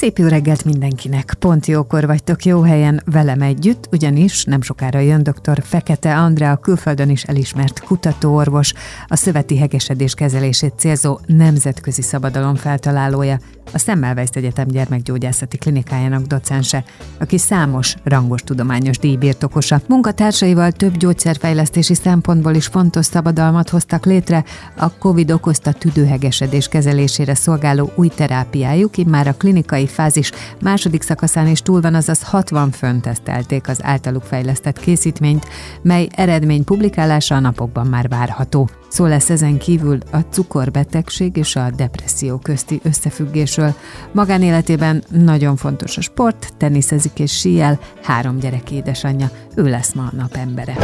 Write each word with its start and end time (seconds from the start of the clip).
Szép 0.00 0.18
jó 0.18 0.26
reggelt 0.26 0.64
mindenkinek! 0.64 1.34
Pont 1.38 1.66
jókor 1.66 2.06
vagytok 2.06 2.44
jó 2.44 2.60
helyen 2.60 3.02
velem 3.04 3.40
együtt, 3.40 3.88
ugyanis 3.92 4.44
nem 4.44 4.62
sokára 4.62 4.98
jön 4.98 5.22
dr. 5.22 5.62
Fekete 5.62 6.16
Andrea, 6.16 6.56
külföldön 6.56 7.10
is 7.10 7.22
elismert 7.22 7.80
kutatóorvos, 7.80 8.72
a 9.06 9.16
szöveti 9.16 9.58
hegesedés 9.58 10.14
kezelését 10.14 10.72
célzó 10.76 11.18
nemzetközi 11.26 12.02
szabadalom 12.02 12.54
feltalálója, 12.54 13.38
a 13.72 13.78
Semmelweis 13.78 14.28
Egyetem 14.32 14.66
gyermekgyógyászati 14.66 15.56
klinikájának 15.56 16.26
docense, 16.26 16.84
aki 17.18 17.38
számos 17.38 17.94
rangos 18.04 18.42
tudományos 18.42 18.98
díjbirtokosa. 18.98 19.80
Munkatársaival 19.88 20.72
több 20.72 20.96
gyógyszerfejlesztési 20.96 21.94
szempontból 21.94 22.54
is 22.54 22.66
fontos 22.66 23.06
szabadalmat 23.06 23.68
hoztak 23.68 24.04
létre, 24.04 24.44
a 24.76 24.98
COVID 24.98 25.30
okozta 25.30 25.72
tüdőhegesedés 25.72 26.68
kezelésére 26.68 27.34
szolgáló 27.34 27.92
új 27.94 28.08
terápiájuk, 28.08 28.96
már 29.06 29.26
a 29.26 29.34
klinikai 29.34 29.86
fázis 29.90 30.32
második 30.60 31.02
szakaszán 31.02 31.46
is 31.46 31.62
túl 31.62 31.80
van, 31.80 31.94
azaz 31.94 32.22
60 32.22 32.70
fön 32.70 33.00
tesztelték 33.00 33.68
az 33.68 33.78
általuk 33.82 34.22
fejlesztett 34.22 34.78
készítményt, 34.78 35.46
mely 35.82 36.08
eredmény 36.10 36.64
publikálása 36.64 37.34
a 37.34 37.40
napokban 37.40 37.86
már 37.86 38.08
várható. 38.08 38.68
Szó 38.88 39.06
lesz 39.06 39.30
ezen 39.30 39.58
kívül 39.58 39.98
a 40.12 40.18
cukorbetegség 40.18 41.36
és 41.36 41.56
a 41.56 41.70
depresszió 41.76 42.38
közti 42.38 42.80
összefüggésről. 42.82 43.74
Magánéletében 44.12 45.02
nagyon 45.08 45.56
fontos 45.56 45.96
a 45.96 46.00
sport, 46.00 46.52
teniszezik 46.56 47.18
és 47.18 47.38
síel, 47.38 47.78
három 48.02 48.38
gyerek 48.38 48.70
édesanyja, 48.70 49.30
ő 49.54 49.68
lesz 49.68 49.92
ma 49.92 50.02
a 50.02 50.16
napembere. 50.16 50.74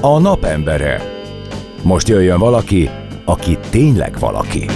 A 0.00 0.18
napembere. 0.18 1.02
Most 1.82 2.08
jöjjön 2.08 2.38
valaki, 2.38 2.90
aki 3.24 3.58
tényleg 3.70 4.18
valaki. 4.18 4.66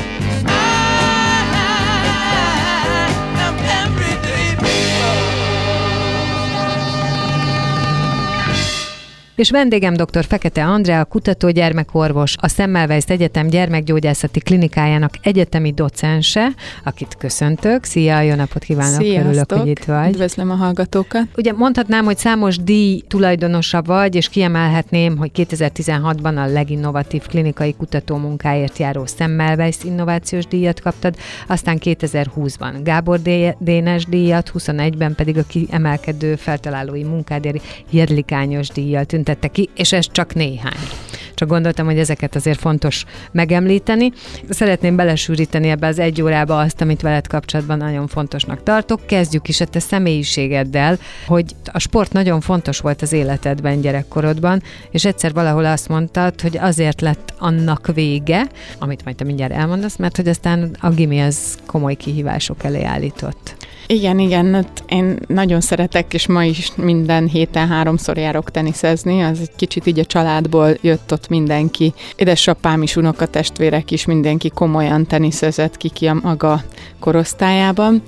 És 9.37 9.51
vendégem 9.51 9.95
dr. 9.95 10.25
Fekete 10.25 10.65
Andrea, 10.65 11.05
kutató 11.05 11.51
gyermekorvos, 11.51 12.35
a 12.41 12.49
Semmelweis 12.49 13.05
Egyetem 13.05 13.47
gyermekgyógyászati 13.47 14.41
klinikájának 14.41 15.13
egyetemi 15.23 15.73
docense, 15.73 16.49
akit 16.85 17.17
köszöntök. 17.19 17.85
Szia, 17.85 18.21
jó 18.21 18.35
napot 18.35 18.65
kívánok, 18.65 19.01
Sziasztok. 19.01 19.25
örülök, 19.25 19.53
hogy 19.53 19.69
itt 19.69 19.85
vagy. 19.85 20.09
Üdvözlöm 20.09 20.51
a 20.51 20.55
hallgatókat. 20.55 21.23
Ugye 21.37 21.53
mondhatnám, 21.53 22.05
hogy 22.05 22.19
számos 22.19 22.57
díj 22.57 23.03
tulajdonosa 23.09 23.83
vagy, 23.83 24.15
és 24.15 24.29
kiemelhetném, 24.29 25.17
hogy 25.17 25.31
2016-ban 25.35 26.37
a 26.37 26.47
leginnovatív 26.47 27.27
klinikai 27.27 27.75
kutató 27.75 28.17
munkáért 28.17 28.79
járó 28.79 29.05
Semmelweis 29.17 29.77
innovációs 29.85 30.47
díjat 30.47 30.81
kaptad, 30.81 31.17
aztán 31.47 31.79
2020-ban 31.81 32.73
Gábor 32.83 33.21
Dénes 33.59 34.05
díjat, 34.05 34.53
21-ben 34.59 35.15
pedig 35.15 35.39
a 35.39 35.43
kiemelkedő 35.43 36.35
feltalálói 36.37 37.03
munkádéri 37.03 37.61
Jedlikányos 37.91 38.69
díjat 38.69 39.13
tüntette 39.25 39.49
ki, 39.49 39.69
és 39.77 39.93
ez 39.93 40.07
csak 40.13 40.35
néhány. 40.35 40.89
Csak 41.35 41.49
gondoltam, 41.49 41.87
hogy 41.87 41.99
ezeket 41.99 42.35
azért 42.35 42.59
fontos 42.59 43.05
megemlíteni. 43.33 44.13
Szeretném 44.49 44.97
belesűríteni 44.97 45.69
ebbe 45.69 45.87
az 45.87 45.99
egy 45.99 46.23
órába 46.23 46.59
azt, 46.59 46.81
amit 46.81 47.03
veled 47.03 47.27
kapcsolatban 47.27 47.79
nagyon 47.79 48.07
fontosnak 48.07 48.63
tartok. 48.63 49.07
Kezdjük 49.07 49.49
is 49.49 49.61
a 49.61 49.65
te 49.65 49.79
személyiségeddel, 49.79 50.99
hogy 51.27 51.45
a 51.73 51.79
sport 51.79 52.13
nagyon 52.13 52.41
fontos 52.41 52.79
volt 52.79 53.03
az 53.03 53.13
életedben 53.13 53.81
gyerekkorodban, 53.81 54.63
és 54.91 55.05
egyszer 55.05 55.33
valahol 55.33 55.65
azt 55.65 55.89
mondtad, 55.89 56.41
hogy 56.41 56.59
azért 56.59 57.01
lett 57.01 57.35
annak 57.39 57.91
vége, 57.95 58.47
amit 58.79 59.05
majd 59.05 59.17
te 59.17 59.25
mindjárt 59.25 59.53
elmondasz, 59.53 59.97
mert 59.97 60.17
hogy 60.17 60.29
aztán 60.29 60.77
a 60.81 60.91
gimi 60.91 61.21
az 61.21 61.59
komoly 61.67 61.95
kihívások 61.95 62.65
elé 62.65 62.83
állított. 62.83 63.57
Igen, 63.87 64.19
igen, 64.19 64.55
hát 64.55 64.85
én 64.89 65.19
nagyon 65.27 65.61
szeretek, 65.61 66.15
és 66.15 66.27
ma 66.27 66.45
is 66.45 66.73
minden 66.77 67.29
héten 67.29 67.69
háromszor 67.69 68.17
járok 68.17 68.51
teniszezni, 68.51 69.23
az 69.23 69.41
egy 69.41 69.55
kicsit 69.57 69.87
így 69.87 69.99
a 69.99 70.05
családból 70.05 70.77
jött 70.81 71.13
ott 71.13 71.29
mindenki. 71.29 71.93
Édesapám 72.17 72.83
is, 72.83 72.97
unokatestvérek 72.97 73.91
is, 73.91 74.05
mindenki 74.05 74.51
komolyan 74.51 75.07
teniszezett 75.07 75.77
ki 75.77 75.89
ki 75.89 76.07
a 76.07 76.19
maga 76.23 76.63
korosztályában, 76.99 78.03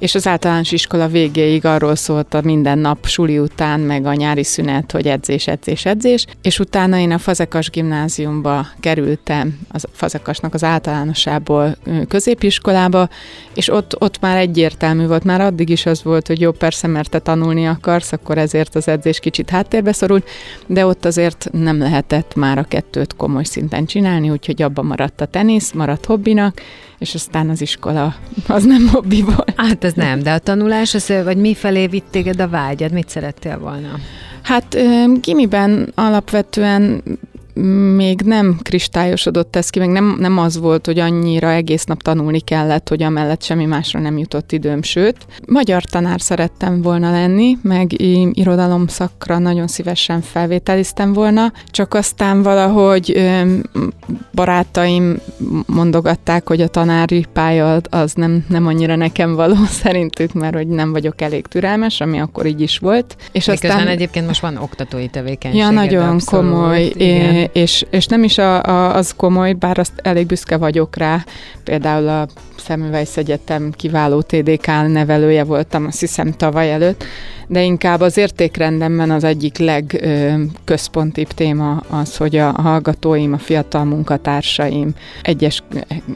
és 0.00 0.14
az 0.14 0.26
általános 0.26 0.72
iskola 0.72 1.08
végéig 1.08 1.64
arról 1.64 1.94
szólt 1.94 2.34
a 2.34 2.40
minden 2.44 2.78
nap 2.78 3.06
suli 3.06 3.38
után, 3.38 3.80
meg 3.80 4.06
a 4.06 4.14
nyári 4.14 4.44
szünet, 4.44 4.92
hogy 4.92 5.06
edzés, 5.06 5.46
edzés, 5.46 5.84
edzés, 5.84 6.26
és 6.42 6.58
utána 6.58 6.98
én 6.98 7.12
a 7.12 7.18
Fazekas 7.18 7.70
gimnáziumba 7.70 8.66
kerültem, 8.80 9.58
az 9.68 9.84
Fazekasnak 9.92 10.54
az 10.54 10.64
általánosából 10.64 11.76
középiskolába, 12.08 13.08
és 13.54 13.68
ott, 13.68 14.00
ott 14.02 14.20
már 14.20 14.36
egyértelmű 14.36 15.06
volt, 15.06 15.24
már 15.24 15.40
addig 15.40 15.68
is 15.68 15.86
az 15.86 16.02
volt, 16.02 16.26
hogy 16.26 16.40
jó, 16.40 16.50
persze, 16.50 16.86
mert 16.86 17.10
te 17.10 17.18
tanulni 17.18 17.66
akarsz, 17.66 18.12
akkor 18.12 18.38
ezért 18.38 18.74
az 18.74 18.88
edzés 18.88 19.20
kicsit 19.20 19.50
háttérbe 19.50 19.92
szorult, 19.92 20.28
de 20.66 20.86
ott 20.86 21.04
azért 21.04 21.48
nem 21.52 21.78
lehetett 21.78 22.34
már 22.34 22.58
a 22.58 22.64
kettőt 22.64 23.16
komoly 23.16 23.44
szinten 23.44 23.86
csinálni, 23.86 24.30
úgyhogy 24.30 24.62
abban 24.62 24.86
maradt 24.86 25.20
a 25.20 25.26
tenisz, 25.26 25.72
maradt 25.72 26.06
hobbinak, 26.06 26.60
és 27.00 27.14
aztán 27.14 27.48
az 27.48 27.60
iskola 27.60 28.14
az 28.46 28.64
nem 28.64 28.88
hobbi 28.88 29.22
volt. 29.22 29.52
Hát 29.56 29.84
ez 29.90 30.04
nem, 30.04 30.22
de 30.22 30.32
a 30.32 30.38
tanulás, 30.38 30.94
az, 30.94 31.12
vagy 31.24 31.36
mi 31.36 31.54
felé 31.54 31.86
vitt 31.86 32.06
téged 32.10 32.40
a 32.40 32.48
vágyad? 32.48 32.92
Mit 32.92 33.08
szerettél 33.08 33.58
volna? 33.58 33.98
Hát 34.42 34.76
gimiben 35.20 35.92
alapvetően 35.94 37.02
még 37.96 38.20
nem 38.20 38.58
kristályosodott 38.62 39.56
ez 39.56 39.70
ki, 39.70 39.78
meg 39.78 39.88
nem, 39.88 40.16
nem 40.18 40.38
az 40.38 40.58
volt, 40.58 40.86
hogy 40.86 40.98
annyira 40.98 41.50
egész 41.50 41.84
nap 41.84 42.02
tanulni 42.02 42.40
kellett, 42.40 42.88
hogy 42.88 43.02
amellett 43.02 43.42
semmi 43.42 43.64
másra 43.64 44.00
nem 44.00 44.18
jutott 44.18 44.52
időm, 44.52 44.82
sőt. 44.82 45.16
Magyar 45.46 45.84
tanár 45.84 46.20
szerettem 46.20 46.82
volna 46.82 47.10
lenni, 47.10 47.58
meg 47.62 48.00
irodalom 48.32 48.86
szakra 48.86 49.38
nagyon 49.38 49.66
szívesen 49.66 50.20
felvételiztem 50.20 51.12
volna, 51.12 51.52
csak 51.66 51.94
aztán 51.94 52.42
valahogy 52.42 53.30
barátaim 54.32 55.18
mondogatták, 55.66 56.48
hogy 56.48 56.60
a 56.60 56.68
tanári 56.68 57.26
pálya 57.32 57.80
az 57.90 58.12
nem, 58.14 58.44
nem 58.48 58.66
annyira 58.66 58.96
nekem 58.96 59.34
való 59.34 59.56
szerintük, 59.82 60.32
mert 60.32 60.54
hogy 60.54 60.66
nem 60.66 60.92
vagyok 60.92 61.20
elég 61.20 61.46
türelmes, 61.46 62.00
ami 62.00 62.20
akkor 62.20 62.46
így 62.46 62.60
is 62.60 62.78
volt. 62.78 63.16
És 63.32 63.46
Miközben 63.46 63.70
aztán 63.70 63.88
egyébként 63.88 64.26
most 64.26 64.40
van 64.40 64.56
oktatói 64.56 65.08
tevékenység. 65.08 65.60
Ja, 65.60 65.70
nagyon 65.70 66.08
abszolút, 66.08 66.50
komoly. 66.50 66.92
Igen 66.94 67.39
és, 67.52 67.84
és 67.90 68.06
nem 68.06 68.22
is 68.22 68.38
a, 68.38 68.62
a, 68.62 68.94
az 68.94 69.14
komoly, 69.16 69.52
bár 69.52 69.78
azt 69.78 69.92
elég 70.02 70.26
büszke 70.26 70.56
vagyok 70.56 70.96
rá. 70.96 71.24
Például 71.64 72.08
a 72.08 72.26
Semmelweis 72.56 73.16
Egyetem 73.16 73.70
kiváló 73.70 74.20
TDK 74.22 74.66
nevelője 74.66 75.44
voltam, 75.44 75.86
azt 75.86 76.00
hiszem 76.00 76.32
tavaly 76.32 76.72
előtt, 76.72 77.04
de 77.50 77.62
inkább 77.62 78.00
az 78.00 78.16
értékrendemben 78.16 79.10
az 79.10 79.24
egyik 79.24 79.58
legközpontibb 79.58 81.28
téma 81.28 81.82
az, 81.88 82.16
hogy 82.16 82.36
a 82.36 82.50
hallgatóim, 82.50 83.32
a 83.32 83.38
fiatal 83.38 83.84
munkatársaim, 83.84 84.94
egyes 85.22 85.62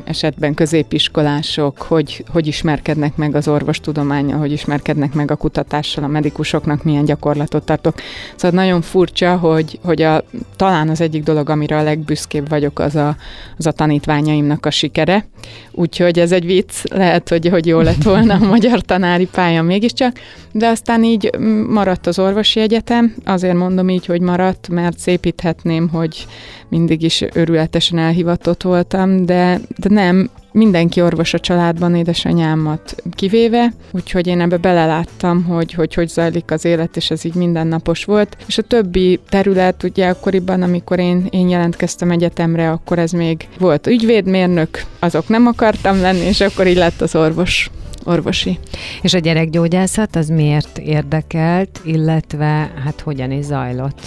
esetben 0.05 0.55
középiskolások, 0.55 1.83
hogy, 1.83 2.25
hogy 2.29 2.47
ismerkednek 2.47 3.17
meg 3.17 3.35
az 3.35 3.49
orvostudományjal, 3.49 4.39
hogy 4.39 4.53
ismerkednek 4.53 5.15
meg 5.15 5.31
a 5.31 5.37
kutatással, 5.37 6.05
a 6.05 6.09
medikusoknak 6.09 6.85
milyen 6.85 7.05
gyakorlatot 7.05 7.65
tartok. 7.65 7.95
Szóval 8.37 8.65
nagyon 8.65 8.83
furcsa, 8.83 9.37
hogy, 9.37 9.79
hogy 9.85 10.03
a, 10.03 10.25
talán 10.57 10.89
az 10.89 11.01
egyik 11.15 11.27
dolog, 11.27 11.51
amire 11.51 11.79
a 11.79 11.83
legbüszkébb 11.83 12.49
vagyok, 12.49 12.79
az 12.79 12.95
a, 12.95 13.17
az 13.59 13.67
a 13.67 13.73
tanítványaimnak 13.73 14.67
a 14.67 14.71
sikere. 14.71 15.27
Úgyhogy 15.73 16.19
ez 16.19 16.33
egy 16.33 16.47
vicc, 16.47 16.85
lehet, 16.91 17.29
hogy, 17.29 17.49
hogy 17.49 17.67
jó 17.67 17.81
lett 17.81 18.03
volna 18.03 18.35
a 18.35 18.47
magyar 18.47 18.81
tanári 18.81 19.27
pálya 19.27 19.63
mégiscsak, 19.63 20.19
de 20.53 20.67
aztán 20.67 21.05
így 21.05 21.31
maradt 21.69 22.07
az 22.07 22.19
orvosi 22.19 22.61
egyetem, 22.61 23.15
azért 23.25 23.57
mondom 23.57 23.89
így, 23.89 24.07
hogy 24.07 24.21
maradt, 24.21 24.69
mert 24.69 24.99
szépíthetném, 24.99 25.89
hogy 25.89 26.27
mindig 26.69 27.03
is 27.03 27.25
örületesen 27.33 27.99
elhivatott 27.99 28.63
voltam, 28.63 29.27
de, 29.27 29.61
de 29.77 29.89
nem, 29.89 30.31
mindenki 30.55 31.01
orvos 31.01 31.35
a 31.35 31.39
családban, 31.39 31.95
édesanyámat 31.95 32.95
kivéve, 33.11 33.73
úgyhogy 33.93 34.27
én 34.27 34.41
ebbe 34.41 34.57
beleláttam, 34.57 35.45
hogy, 35.45 35.73
hogy 35.73 35.95
hogy 35.95 36.09
zajlik 36.09 36.51
az 36.51 36.65
élet, 36.65 36.97
és 36.97 37.11
ez 37.11 37.25
így 37.25 37.35
mindennapos 37.35 38.05
volt. 38.05 38.37
És 38.47 38.59
a 38.59 38.63
többi 38.63 39.21
terület, 39.29 39.83
ugye 39.83 40.09
akkoriban, 40.09 40.63
amikor 40.63 40.99
én, 40.99 41.27
én 41.31 41.49
jelentkeztem 41.49 42.11
egyetemre, 42.11 42.71
akkor 42.71 42.99
ez 42.99 43.11
még 43.11 43.49
volt 43.59 43.87
ügyvédmérnök, 43.87 44.85
azok 44.99 45.29
nem 45.29 45.47
akartam 45.47 46.01
lenni, 46.01 46.25
és 46.25 46.41
akkor 46.41 46.67
így 46.67 46.77
lett 46.77 47.01
az 47.01 47.15
orvos 47.15 47.71
orvosi. 48.07 48.59
És 49.03 49.15
a 49.15 49.19
gyerekgyógyászat 49.19 50.17
az 50.17 50.29
miért 50.29 50.79
érdekelt, 50.79 51.81
illetve 51.85 52.73
hát 52.85 53.01
hogyan 53.01 53.31
is 53.31 53.45
zajlott? 53.45 54.01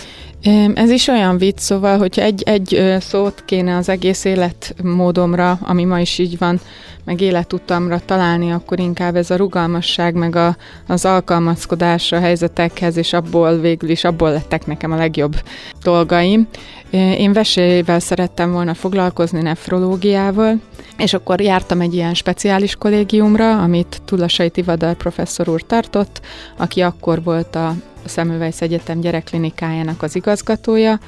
Ez 0.73 0.89
is 0.89 1.07
olyan 1.07 1.37
vicc, 1.37 1.59
szóval, 1.59 1.97
hogyha 1.97 2.21
egy, 2.21 2.43
egy 2.43 2.95
szót 2.99 3.43
kéne 3.45 3.75
az 3.75 3.89
egész 3.89 4.23
életmódomra, 4.23 5.59
ami 5.61 5.83
ma 5.83 5.99
is 5.99 6.17
így 6.17 6.37
van, 6.37 6.59
meg 7.07 7.21
életutamra 7.21 7.99
találni, 8.05 8.51
akkor 8.51 8.79
inkább 8.79 9.15
ez 9.15 9.31
a 9.31 9.35
rugalmasság, 9.35 10.13
meg 10.13 10.35
a, 10.35 10.55
az 10.87 11.05
alkalmazkodás 11.05 12.11
a 12.11 12.19
helyzetekhez, 12.19 12.97
és 12.97 13.13
abból 13.13 13.59
végül 13.59 13.89
is 13.89 14.03
abból 14.03 14.31
lettek 14.31 14.65
nekem 14.65 14.91
a 14.91 14.95
legjobb 14.95 15.35
dolgaim. 15.83 16.47
Én 16.91 17.33
vesélyével 17.33 17.99
szerettem 17.99 18.51
volna 18.51 18.73
foglalkozni, 18.73 19.41
nefrológiával, 19.41 20.59
és 20.97 21.13
akkor 21.13 21.41
jártam 21.41 21.81
egy 21.81 21.93
ilyen 21.93 22.13
speciális 22.13 22.75
kollégiumra, 22.75 23.61
amit 23.61 24.01
Tulasai 24.05 24.49
Tivadar 24.49 24.95
professzor 24.95 25.49
úr 25.49 25.61
tartott, 25.61 26.21
aki 26.57 26.81
akkor 26.81 27.23
volt 27.23 27.55
a 27.55 27.73
Szemüvejsz 28.05 28.61
Egyetem 28.61 28.99
gyerekklinikájának 28.99 30.03
az 30.03 30.15
igazgatója, 30.15 30.99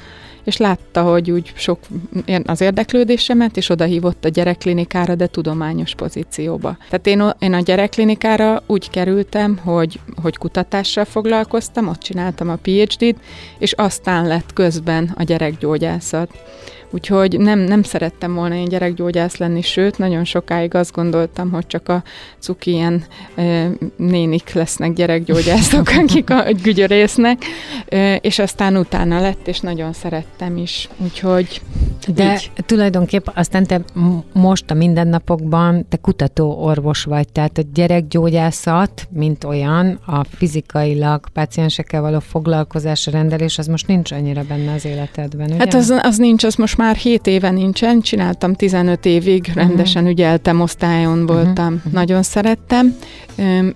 és 0.44 0.56
látta, 0.56 1.02
hogy 1.02 1.30
úgy 1.30 1.52
sok 1.54 1.78
az 2.44 2.60
érdeklődésemet, 2.60 3.56
és 3.56 3.68
oda 3.68 3.84
hívott 3.84 4.24
a 4.24 4.28
gyerekklinikára, 4.28 5.14
de 5.14 5.26
tudományos 5.26 5.94
pozícióba. 5.94 6.76
Tehát 6.88 7.06
én, 7.06 7.32
én 7.38 7.52
a 7.52 7.60
gyerekklinikára 7.60 8.62
úgy 8.66 8.90
kerültem, 8.90 9.56
hogy, 9.56 10.00
hogy 10.22 10.36
kutatással 10.36 11.04
foglalkoztam, 11.04 11.88
ott 11.88 12.00
csináltam 12.00 12.48
a 12.48 12.58
PhD-t, 12.62 13.16
és 13.58 13.72
aztán 13.72 14.26
lett 14.26 14.52
közben 14.52 15.14
a 15.16 15.22
gyerekgyógyászat. 15.22 16.30
Úgyhogy 16.90 17.38
nem, 17.38 17.58
nem 17.58 17.82
szerettem 17.82 18.34
volna 18.34 18.54
én 18.54 18.64
gyerekgyógyász 18.64 19.36
lenni, 19.36 19.62
sőt, 19.62 19.98
nagyon 19.98 20.24
sokáig 20.24 20.74
azt 20.74 20.92
gondoltam, 20.92 21.50
hogy 21.50 21.66
csak 21.66 21.88
a 21.88 22.02
cuki 22.38 22.70
ilyen 22.70 23.04
e, 23.34 23.70
nénik 23.96 24.52
lesznek 24.52 24.92
gyerekgyógyászok, 24.92 25.88
akik 26.02 26.30
a 26.30 26.44
gügyörésznek, 26.62 27.44
e, 27.88 28.16
és 28.16 28.38
aztán 28.38 28.76
utána 28.76 29.20
lett, 29.20 29.48
és 29.48 29.60
nagyon 29.60 29.92
szerettem 29.92 30.56
is. 30.56 30.88
Úgyhogy 30.96 31.60
De 32.14 32.32
így. 32.32 32.50
tulajdonképp 32.66 33.26
aztán 33.34 33.66
te 33.66 33.80
most 34.32 34.70
a 34.70 34.74
mindennapokban 34.74 35.88
te 35.88 35.96
kutató 35.96 36.64
orvos 36.64 37.04
vagy, 37.04 37.28
tehát 37.32 37.58
a 37.58 37.62
gyerekgyógyászat, 37.74 39.08
mint 39.10 39.44
olyan, 39.44 39.98
a 40.06 40.24
fizikailag 40.24 41.28
páciensekkel 41.28 42.00
való 42.00 42.18
foglalkozás, 42.18 43.06
rendelés, 43.06 43.58
az 43.58 43.66
most 43.66 43.86
nincs 43.86 44.12
annyira 44.12 44.42
benne 44.48 44.72
az 44.72 44.84
életedben, 44.84 45.46
ugye? 45.46 45.58
Hát 45.58 45.74
az, 45.74 45.94
az 46.02 46.16
nincs, 46.16 46.44
az 46.44 46.54
most 46.54 46.78
már 46.80 46.96
7 46.96 47.26
éve 47.26 47.50
nincsen, 47.50 48.00
csináltam 48.00 48.54
15 48.54 49.04
évig, 49.06 49.40
uh-huh. 49.40 49.56
rendesen 49.56 50.06
ügyeltem, 50.06 50.60
osztályon 50.60 51.26
voltam, 51.26 51.74
uh-huh. 51.74 51.92
nagyon 51.92 52.22
szerettem. 52.22 52.96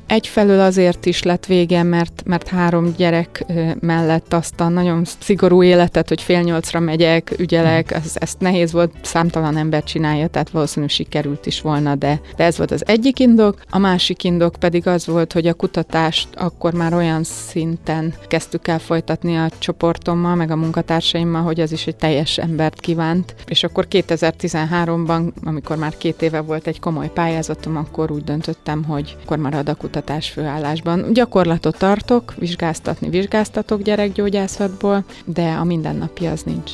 Egyfelől 0.06 0.60
azért 0.60 1.06
is 1.06 1.22
lett 1.22 1.46
vége, 1.46 1.82
mert, 1.82 2.22
mert 2.26 2.48
három 2.48 2.94
gyerek 2.96 3.44
mellett 3.80 4.32
azt 4.32 4.60
a 4.60 4.68
nagyon 4.68 5.04
szigorú 5.18 5.62
életet, 5.62 6.08
hogy 6.08 6.22
fél 6.22 6.40
nyolcra 6.40 6.80
megyek, 6.80 7.34
ügyelek, 7.38 7.84
uh-huh. 7.84 8.04
ez, 8.04 8.12
ezt 8.14 8.40
nehéz 8.40 8.72
volt, 8.72 8.92
számtalan 9.02 9.56
ember 9.56 9.82
csinálja, 9.82 10.26
tehát 10.26 10.50
valószínűleg 10.50 10.94
sikerült 10.94 11.46
is 11.46 11.60
volna, 11.60 11.94
de, 11.94 12.20
de 12.36 12.44
ez 12.44 12.56
volt 12.56 12.70
az 12.70 12.86
egyik 12.86 13.18
indok. 13.18 13.60
A 13.70 13.78
másik 13.78 14.24
indok 14.24 14.54
pedig 14.58 14.86
az 14.86 15.06
volt, 15.06 15.32
hogy 15.32 15.46
a 15.46 15.54
kutatást 15.54 16.28
akkor 16.34 16.72
már 16.72 16.94
olyan 16.94 17.22
szinten 17.24 18.14
kezdtük 18.28 18.68
el 18.68 18.78
folytatni 18.78 19.36
a 19.36 19.50
csoportommal, 19.58 20.34
meg 20.34 20.50
a 20.50 20.56
munkatársaimmal, 20.56 21.42
hogy 21.42 21.60
az 21.60 21.72
is 21.72 21.86
egy 21.86 21.96
teljes 21.96 22.38
embert 22.38 22.80
ki 22.80 22.93
kívánt, 22.94 23.34
és 23.46 23.64
akkor 23.64 23.86
2013-ban, 23.90 25.32
amikor 25.44 25.76
már 25.76 25.96
két 25.96 26.22
éve 26.22 26.40
volt 26.40 26.66
egy 26.66 26.80
komoly 26.80 27.10
pályázatom, 27.12 27.76
akkor 27.76 28.10
úgy 28.10 28.24
döntöttem, 28.24 28.84
hogy 28.84 29.16
akkor 29.22 29.36
marad 29.36 29.68
a 29.68 29.74
kutatás 29.74 30.30
főállásban. 30.30 31.12
Gyakorlatot 31.12 31.78
tartok, 31.78 32.34
vizsgáztatni 32.38 33.08
vizsgáztatok 33.08 33.82
gyerekgyógyászatból, 33.82 35.04
de 35.24 35.42
a 35.42 35.64
mindennapi 35.64 36.26
az 36.26 36.42
nincs. 36.42 36.72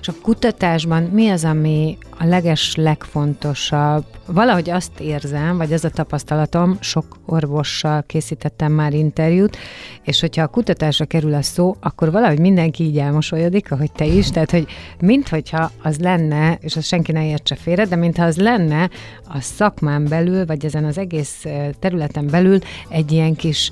És 0.00 0.08
a 0.08 0.14
kutatásban 0.22 1.02
mi 1.02 1.28
az, 1.28 1.44
ami 1.44 1.98
a 2.18 2.24
leges 2.24 2.74
legfontosabb? 2.76 4.04
Valahogy 4.26 4.70
azt 4.70 5.00
érzem, 5.00 5.56
vagy 5.56 5.72
az 5.72 5.84
a 5.84 5.90
tapasztalatom, 5.90 6.76
sok 6.80 7.04
orvossal 7.26 8.04
készítettem 8.06 8.72
már 8.72 8.92
interjút, 8.92 9.56
és 10.02 10.20
hogyha 10.20 10.42
a 10.42 10.46
kutatásra 10.46 11.04
kerül 11.04 11.34
a 11.34 11.42
szó, 11.42 11.76
akkor 11.80 12.10
valahogy 12.10 12.38
mindenki 12.38 12.84
így 12.84 12.98
elmosolyodik, 12.98 13.72
ahogy 13.72 13.92
te 13.92 14.04
is, 14.04 14.30
tehát 14.30 14.50
hogy 14.50 14.66
minthogyha 15.00 15.61
az 15.82 15.98
lenne, 15.98 16.58
és 16.60 16.76
az 16.76 16.86
senki 16.86 17.12
ne 17.12 17.26
értse 17.26 17.54
félre, 17.54 17.84
de 17.84 17.96
mintha 17.96 18.24
az 18.24 18.36
lenne 18.36 18.90
a 19.28 19.40
szakmán 19.40 20.04
belül, 20.04 20.46
vagy 20.46 20.64
ezen 20.64 20.84
az 20.84 20.98
egész 20.98 21.44
területen 21.78 22.26
belül 22.26 22.58
egy 22.88 23.12
ilyen 23.12 23.34
kis 23.34 23.70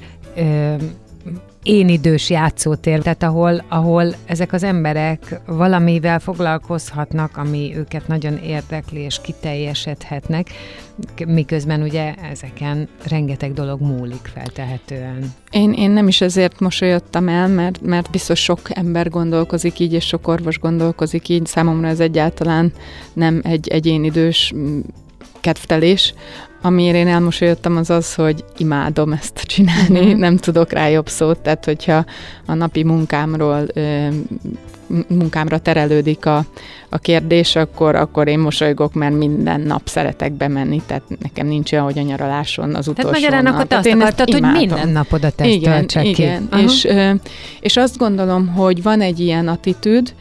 én 1.62 1.88
idős 1.88 2.30
játszótér, 2.30 3.02
tehát 3.02 3.22
ahol, 3.22 3.64
ahol 3.68 4.14
ezek 4.26 4.52
az 4.52 4.62
emberek 4.62 5.40
valamivel 5.46 6.18
foglalkozhatnak, 6.18 7.36
ami 7.36 7.72
őket 7.76 8.08
nagyon 8.08 8.36
érdekli 8.36 9.00
és 9.00 9.20
kiteljesedhetnek, 9.22 10.50
miközben 11.26 11.82
ugye 11.82 12.14
ezeken 12.14 12.88
rengeteg 13.08 13.52
dolog 13.52 13.80
múlik 13.80 14.30
feltehetően. 14.34 15.34
Én, 15.50 15.72
én 15.72 15.90
nem 15.90 16.08
is 16.08 16.20
ezért 16.20 16.60
mosolyodtam 16.60 17.28
el, 17.28 17.48
mert, 17.48 17.80
mert 17.80 18.10
biztos 18.10 18.42
sok 18.42 18.60
ember 18.68 19.08
gondolkozik 19.08 19.78
így, 19.78 19.92
és 19.92 20.06
sok 20.06 20.28
orvos 20.28 20.58
gondolkozik 20.58 21.28
így. 21.28 21.46
Számomra 21.46 21.88
ez 21.88 22.00
egyáltalán 22.00 22.72
nem 23.12 23.40
egy 23.44 23.68
egyénidős 23.68 24.54
kedvtelés, 25.40 26.14
Amiért 26.62 26.96
én 26.96 27.08
elmosolyodtam 27.08 27.76
az 27.76 27.90
az, 27.90 28.14
hogy 28.14 28.44
imádom 28.56 29.12
ezt 29.12 29.38
csinálni, 29.38 30.00
uh-huh. 30.00 30.18
nem 30.18 30.36
tudok 30.36 30.72
rá 30.72 30.88
jobb 30.88 31.08
szót, 31.08 31.38
tehát 31.38 31.64
hogyha 31.64 32.04
a 32.46 32.54
napi 32.54 32.82
munkámról 32.82 33.66
munkámra 35.08 35.58
terelődik 35.58 36.26
a, 36.26 36.44
a 36.88 36.98
kérdés, 36.98 37.56
akkor, 37.56 37.94
akkor 37.94 38.28
én 38.28 38.38
mosolygok, 38.38 38.94
mert 38.94 39.14
minden 39.14 39.60
nap 39.60 39.82
szeretek 39.84 40.32
bemenni, 40.32 40.82
tehát 40.86 41.02
nekem 41.22 41.46
nincs 41.46 41.72
olyan, 41.72 41.84
hogy 41.84 41.98
a 41.98 42.02
nyaraláson 42.02 42.74
az 42.74 42.88
utolsó 42.88 43.10
Tehát 43.10 43.12
magyarán 43.12 43.46
akkor 43.46 43.66
te 43.66 43.76
azt 43.76 43.86
akartad, 43.86 44.30
hogy 44.30 44.42
minden 44.42 44.88
napod 44.88 45.24
a 45.24 45.30
teszt 45.30 45.50
Igen, 45.50 45.86
igen. 46.02 46.48
Ki. 46.50 46.62
És, 46.62 46.88
és 47.60 47.76
azt 47.76 47.96
gondolom, 47.96 48.46
hogy 48.46 48.82
van 48.82 49.00
egy 49.00 49.20
ilyen 49.20 49.48
attitűd, 49.48 50.14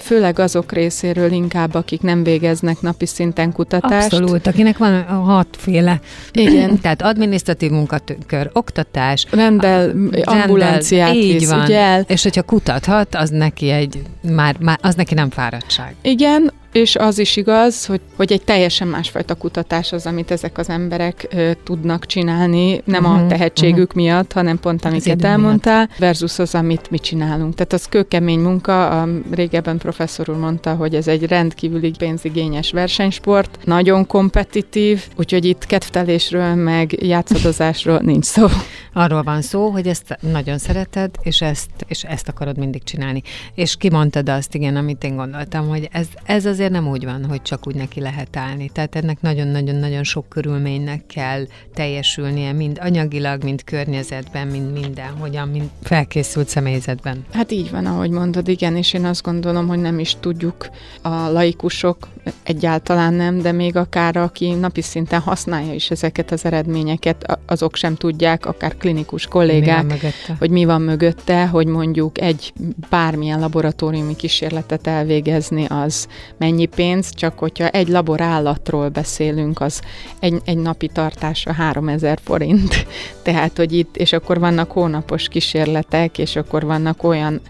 főleg 0.00 0.38
azok 0.38 0.72
részéről 0.72 1.32
inkább, 1.32 1.74
akik 1.74 2.00
nem 2.00 2.22
végeznek 2.22 2.80
napi 2.80 3.06
szinten 3.06 3.52
kutatást. 3.52 4.12
Abszolút, 4.12 4.46
akinek 4.46 4.78
van 4.78 5.02
hatféle. 5.04 6.00
Igen. 6.32 6.78
Tehát 6.82 7.02
adminisztratív 7.02 7.70
munkakör, 7.70 8.50
oktatás, 8.52 9.26
rendel, 9.30 9.92
ambulanciát 10.24 11.14
így 11.14 11.38
visz, 11.38 11.50
van. 11.50 11.64
Ügyel. 11.64 12.04
És 12.08 12.22
hogyha 12.22 12.42
kutathat, 12.42 13.14
az 13.14 13.30
neki 13.30 13.70
egy 13.70 13.98
már, 14.22 14.56
már 14.58 14.78
az 14.82 14.94
neki 14.94 15.14
nem 15.14 15.30
fáradtság. 15.30 15.94
Igen, 16.02 16.52
és 16.72 16.96
az 16.96 17.18
is 17.18 17.36
igaz, 17.36 17.86
hogy, 17.86 18.00
hogy 18.16 18.32
egy 18.32 18.42
teljesen 18.42 18.88
másfajta 18.88 19.34
kutatás 19.34 19.92
az, 19.92 20.06
amit 20.06 20.30
ezek 20.30 20.58
az 20.58 20.68
emberek 20.68 21.26
ö, 21.30 21.50
tudnak 21.64 22.06
csinálni, 22.06 22.82
nem 22.84 23.04
uh-huh, 23.04 23.18
a 23.18 23.20
mhm, 23.20 23.28
tehetségük 23.28 23.88
uh-huh. 23.88 24.02
miatt, 24.02 24.32
hanem 24.32 24.58
pont 24.58 24.84
amiket 24.84 25.24
elmondtál, 25.24 25.76
miatt. 25.86 25.98
versus 25.98 26.38
az, 26.38 26.54
amit 26.54 26.90
mi 26.90 26.98
csinálunk. 26.98 27.54
Tehát 27.54 27.72
az 27.72 27.84
kőkemény 27.84 28.38
munka, 28.38 29.02
a 29.02 29.08
régebben 29.30 29.78
professzor 29.78 30.28
úr 30.28 30.36
mondta, 30.36 30.74
hogy 30.74 30.94
ez 30.94 31.08
egy 31.08 31.26
rendkívüli 31.26 31.92
pénzigényes 31.98 32.70
versenysport, 32.70 33.58
nagyon 33.64 34.06
kompetitív, 34.06 35.04
úgyhogy 35.16 35.44
itt 35.44 35.66
kedvtelésről, 35.66 36.54
meg 36.54 37.02
játszadozásról 37.02 38.00
nincs 38.02 38.24
szó. 38.24 38.46
Arról 38.92 39.22
van 39.22 39.42
szó, 39.42 39.68
hogy 39.68 39.86
ezt 39.86 40.18
nagyon 40.20 40.58
szereted, 40.58 41.10
és 41.22 41.40
ezt, 41.40 41.70
és 41.86 42.02
ezt 42.04 42.28
akarod 42.28 42.58
mindig 42.58 42.82
csinálni. 42.82 43.22
És 43.54 43.76
kimondtad 43.76 44.28
azt, 44.28 44.54
igen, 44.54 44.76
amit 44.76 45.04
én 45.04 45.16
gondoltam, 45.16 45.68
hogy 45.68 45.88
ez, 45.92 46.06
ez 46.24 46.46
azért 46.46 46.57
azért 46.58 46.72
nem 46.72 46.88
úgy 46.88 47.04
van, 47.04 47.24
hogy 47.24 47.42
csak 47.42 47.66
úgy 47.66 47.74
neki 47.74 48.00
lehet 48.00 48.36
állni. 48.36 48.68
Tehát 48.68 48.96
ennek 48.96 49.20
nagyon-nagyon-nagyon 49.20 50.04
sok 50.04 50.28
körülménynek 50.28 51.06
kell 51.06 51.46
teljesülnie, 51.74 52.52
mind 52.52 52.78
anyagilag, 52.80 53.42
mind 53.42 53.64
környezetben, 53.64 54.46
mind 54.46 54.72
minden, 54.72 55.16
hogyan, 55.18 55.48
mind 55.48 55.68
felkészült 55.82 56.48
személyzetben. 56.48 57.24
Hát 57.32 57.52
így 57.52 57.70
van, 57.70 57.86
ahogy 57.86 58.10
mondod, 58.10 58.48
igen, 58.48 58.76
és 58.76 58.92
én 58.92 59.04
azt 59.04 59.22
gondolom, 59.22 59.68
hogy 59.68 59.78
nem 59.78 59.98
is 59.98 60.16
tudjuk 60.20 60.70
a 61.02 61.08
laikusok, 61.08 62.08
egyáltalán 62.42 63.14
nem, 63.14 63.40
de 63.40 63.52
még 63.52 63.76
akár 63.76 64.16
aki 64.16 64.52
napi 64.52 64.82
szinten 64.82 65.20
használja 65.20 65.72
is 65.72 65.90
ezeket 65.90 66.30
az 66.30 66.44
eredményeket, 66.44 67.38
azok 67.46 67.76
sem 67.76 67.94
tudják, 67.94 68.46
akár 68.46 68.76
klinikus 68.76 69.26
kollégák, 69.26 69.84
mi 69.84 70.08
hogy 70.38 70.50
mi 70.50 70.64
van 70.64 70.82
mögötte, 70.82 71.46
hogy 71.46 71.66
mondjuk 71.66 72.20
egy 72.20 72.52
bármilyen 72.90 73.40
laboratóriumi 73.40 74.16
kísérletet 74.16 74.86
elvégezni, 74.86 75.64
az 75.64 76.08
mennyi 76.48 76.66
pénz, 76.66 77.14
csak 77.14 77.38
hogyha 77.38 77.68
egy 77.68 77.88
laborállatról 77.88 78.88
beszélünk, 78.88 79.60
az 79.60 79.80
egy, 80.20 80.40
egy 80.44 80.56
napi 80.56 80.88
tartása 80.88 81.52
3000 81.52 82.18
forint. 82.24 82.86
Tehát, 83.22 83.56
hogy 83.56 83.72
itt, 83.72 83.96
és 83.96 84.12
akkor 84.12 84.38
vannak 84.38 84.70
hónapos 84.70 85.28
kísérletek, 85.28 86.18
és 86.18 86.36
akkor 86.36 86.64
vannak 86.64 87.02
olyan, 87.02 87.40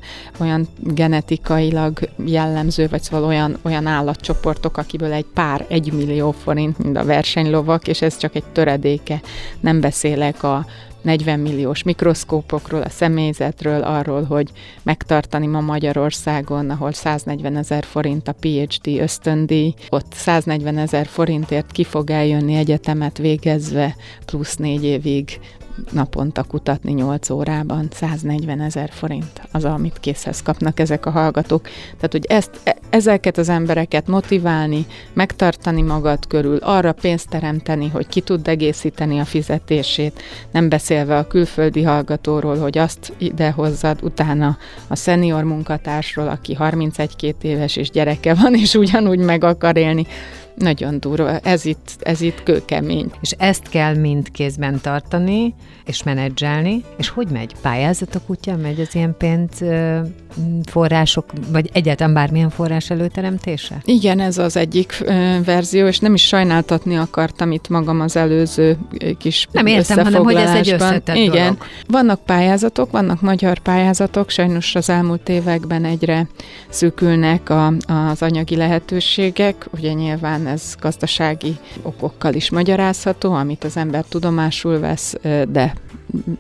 olyan 0.41 0.69
genetikailag 0.79 2.09
jellemző, 2.25 2.89
vagy 2.89 3.03
szóval 3.03 3.29
olyan, 3.29 3.59
olyan 3.63 3.87
állatcsoportok, 3.87 4.77
akiből 4.77 5.13
egy 5.13 5.27
pár 5.35 5.65
egy 5.69 5.93
millió 5.93 6.31
forint, 6.31 6.79
mint 6.79 6.97
a 6.97 7.05
versenylovak, 7.05 7.89
és 7.89 8.03
ez 8.03 8.17
csak 8.17 8.35
egy 8.35 8.45
töredéke. 8.53 9.21
Nem 9.61 9.81
beszélek 9.81 10.43
a 10.43 10.67
40 11.03 11.41
milliós 11.41 11.83
mikroszkópokról, 11.83 12.83
a 12.83 12.89
személyzetről, 12.89 13.83
arról, 13.83 14.23
hogy 14.23 14.51
megtartani 14.83 15.47
ma 15.47 15.61
Magyarországon, 15.61 16.71
ahol 16.71 16.93
140 16.93 17.57
ezer 17.57 17.85
forint 17.85 18.29
a 18.29 18.35
PhD 18.41 18.87
ösztöndíj, 18.87 19.75
ott 19.89 20.13
140 20.13 20.79
ezer 20.79 21.07
forintért 21.07 21.73
ki 21.73 21.85
fog 21.85 22.11
eljönni 22.11 22.55
egyetemet 22.55 23.19
végezve, 23.19 23.97
plusz 24.25 24.57
négy 24.57 24.85
évig 24.85 25.41
naponta 25.93 26.43
kutatni 26.43 26.93
8 26.93 27.31
órában, 27.31 27.89
140 27.93 28.61
ezer 28.61 28.91
forint 28.93 29.41
az, 29.53 29.65
amit 29.65 29.99
készhez 30.01 30.43
kapnak 30.43 30.81
ezek 30.81 31.07
a 31.07 31.11
hallgatók. 31.11 31.63
Tehát, 31.95 32.13
hogy 32.13 32.25
ezt, 32.29 32.51
e, 32.65 32.77
ezeket 32.91 33.39
az 33.39 33.49
embereket 33.49 34.07
motiválni, 34.07 34.87
megtartani 35.13 35.83
magad 35.83 36.27
körül, 36.27 36.57
arra 36.57 36.93
pénzt 36.93 37.29
teremteni, 37.29 37.89
hogy 37.89 38.07
ki 38.07 38.21
tud 38.21 38.49
egészíteni 38.49 39.19
a 39.19 39.25
fizetését, 39.25 40.23
nem 40.51 40.69
beszélve 40.69 41.19
a 41.19 41.27
külföldi 41.27 41.83
hallgatóról, 41.83 42.59
hogy 42.59 42.79
azt 42.79 43.13
ide 43.19 43.51
hozzad, 43.51 44.03
utána 44.03 44.57
a 44.89 44.97
szenior 44.97 45.45
munkatársról, 45.45 46.29
aki 46.29 46.57
31-2 46.61 47.35
éves 47.43 47.77
és 47.77 47.91
gyereke 47.91 48.35
van, 48.35 48.55
és 48.55 48.75
ugyanúgy 48.75 49.19
meg 49.19 49.45
akar 49.45 49.77
élni, 49.77 50.07
nagyon 50.59 51.01
durva, 51.01 51.39
ez 51.39 51.65
itt, 51.65 51.97
ez 52.01 52.21
itt 52.21 52.43
kőkemény. 52.43 53.11
És 53.21 53.31
ezt 53.39 53.69
kell 53.69 53.95
mind 53.95 54.31
kézben 54.31 54.81
tartani, 54.81 55.55
és 55.85 56.03
menedzselni, 56.03 56.85
és 56.97 57.09
hogy 57.09 57.29
megy? 57.29 57.55
Pályázatok 57.63 58.23
útján 58.27 58.59
megy 58.59 58.81
az 58.81 58.95
ilyen 58.95 59.15
pénz 59.19 59.63
források, 60.71 61.25
vagy 61.53 61.71
egyáltalán 61.73 62.15
bármilyen 62.15 62.51
forrás 62.51 62.91
előteremtése? 62.91 63.83
Igen, 63.85 64.21
ez 64.21 64.39
az 64.39 64.57
egyik 64.57 65.05
verzió, 65.45 65.87
és 65.87 65.99
nem 65.99 66.15
is 66.15 66.27
sajnáltatni 66.27 66.97
akartam 66.97 67.53
itt 67.53 67.69
magam 67.69 68.01
az 68.01 68.17
előző 68.17 68.79
kis 69.19 69.49
Nem 69.53 69.67
értem, 69.67 70.05
hanem 70.05 70.23
hogy 70.23 70.35
ez 70.35 70.55
egy 70.55 70.71
összetett 70.71 71.17
Igen. 71.17 71.31
dolog. 71.31 71.57
Vannak 71.87 72.21
pályázatok, 72.25 72.91
vannak 72.91 73.21
magyar 73.21 73.59
pályázatok, 73.59 74.31
sajnos 74.31 74.75
az 74.75 74.91
elmúlt 74.91 75.29
években 75.29 75.85
egyre 75.85 76.27
szűkülnek 76.69 77.51
a, 77.51 77.73
az 77.87 78.23
anyagi 78.23 78.57
lehetőségek, 78.57 79.67
ugye 79.71 79.93
nyilván 79.93 80.47
ez 80.49 80.75
gazdasági 80.81 81.57
okokkal 81.83 82.35
is 82.35 82.51
magyarázható, 82.51 83.33
amit 83.33 83.65
az 83.65 83.77
ember 83.77 84.05
tudomásul 84.05 84.79
vesz, 84.79 85.15
de 85.49 85.75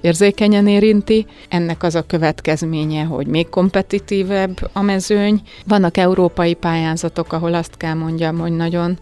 érzékenyen 0.00 0.66
érinti. 0.66 1.26
Ennek 1.48 1.82
az 1.82 1.94
a 1.94 2.06
következménye, 2.06 3.04
hogy 3.04 3.26
még 3.26 3.48
kompetitívebb 3.48 4.70
a 4.72 4.80
mezőny. 4.80 5.42
Vannak 5.66 5.96
európai 5.96 6.54
pályázatok, 6.54 7.32
ahol 7.32 7.54
azt 7.54 7.76
kell 7.76 7.94
mondjam, 7.94 8.38
hogy 8.38 8.52
nagyon 8.52 8.98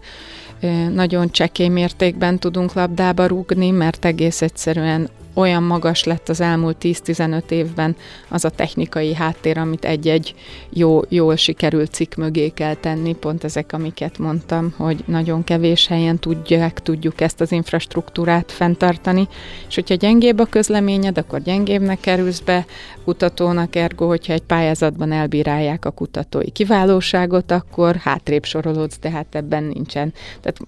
nagyon 0.93 1.31
csekély 1.31 1.67
mértékben 1.67 2.39
tudunk 2.39 2.73
labdába 2.73 3.25
rúgni, 3.25 3.69
mert 3.69 4.05
egész 4.05 4.41
egyszerűen 4.41 5.09
olyan 5.37 5.63
magas 5.63 6.03
lett 6.03 6.29
az 6.29 6.41
elmúlt 6.41 6.77
10-15 6.81 7.49
évben 7.49 7.95
az 8.29 8.45
a 8.45 8.49
technikai 8.49 9.13
háttér, 9.13 9.57
amit 9.57 9.85
egy-egy 9.85 10.35
jó, 10.69 11.01
jól 11.09 11.35
sikerült 11.35 11.93
cikk 11.93 12.15
mögé 12.15 12.49
kell 12.49 12.73
tenni, 12.73 13.15
pont 13.15 13.43
ezek, 13.43 13.73
amiket 13.73 14.17
mondtam, 14.17 14.73
hogy 14.77 15.03
nagyon 15.05 15.43
kevés 15.43 15.87
helyen 15.87 16.19
tudják, 16.19 16.81
tudjuk 16.81 17.21
ezt 17.21 17.41
az 17.41 17.51
infrastruktúrát 17.51 18.51
fenntartani, 18.51 19.27
és 19.67 19.75
hogyha 19.75 19.95
gyengébb 19.95 20.39
a 20.39 20.45
közleményed, 20.45 21.17
akkor 21.17 21.41
gyengébbnek 21.41 21.99
kerülsz 21.99 22.39
be. 22.39 22.65
Kutatónak, 23.05 23.75
ergo, 23.75 24.07
hogyha 24.07 24.33
egy 24.33 24.43
pályázatban 24.43 25.11
elbírálják 25.11 25.85
a 25.85 25.91
kutatói 25.91 26.49
kiválóságot, 26.51 27.51
akkor 27.51 27.95
hátrébb 27.95 28.45
sorolódsz, 28.45 28.99
de 28.99 29.09
hát 29.09 29.35
ebben 29.35 29.63
nincsen. 29.63 30.13
Tehát 30.41 30.59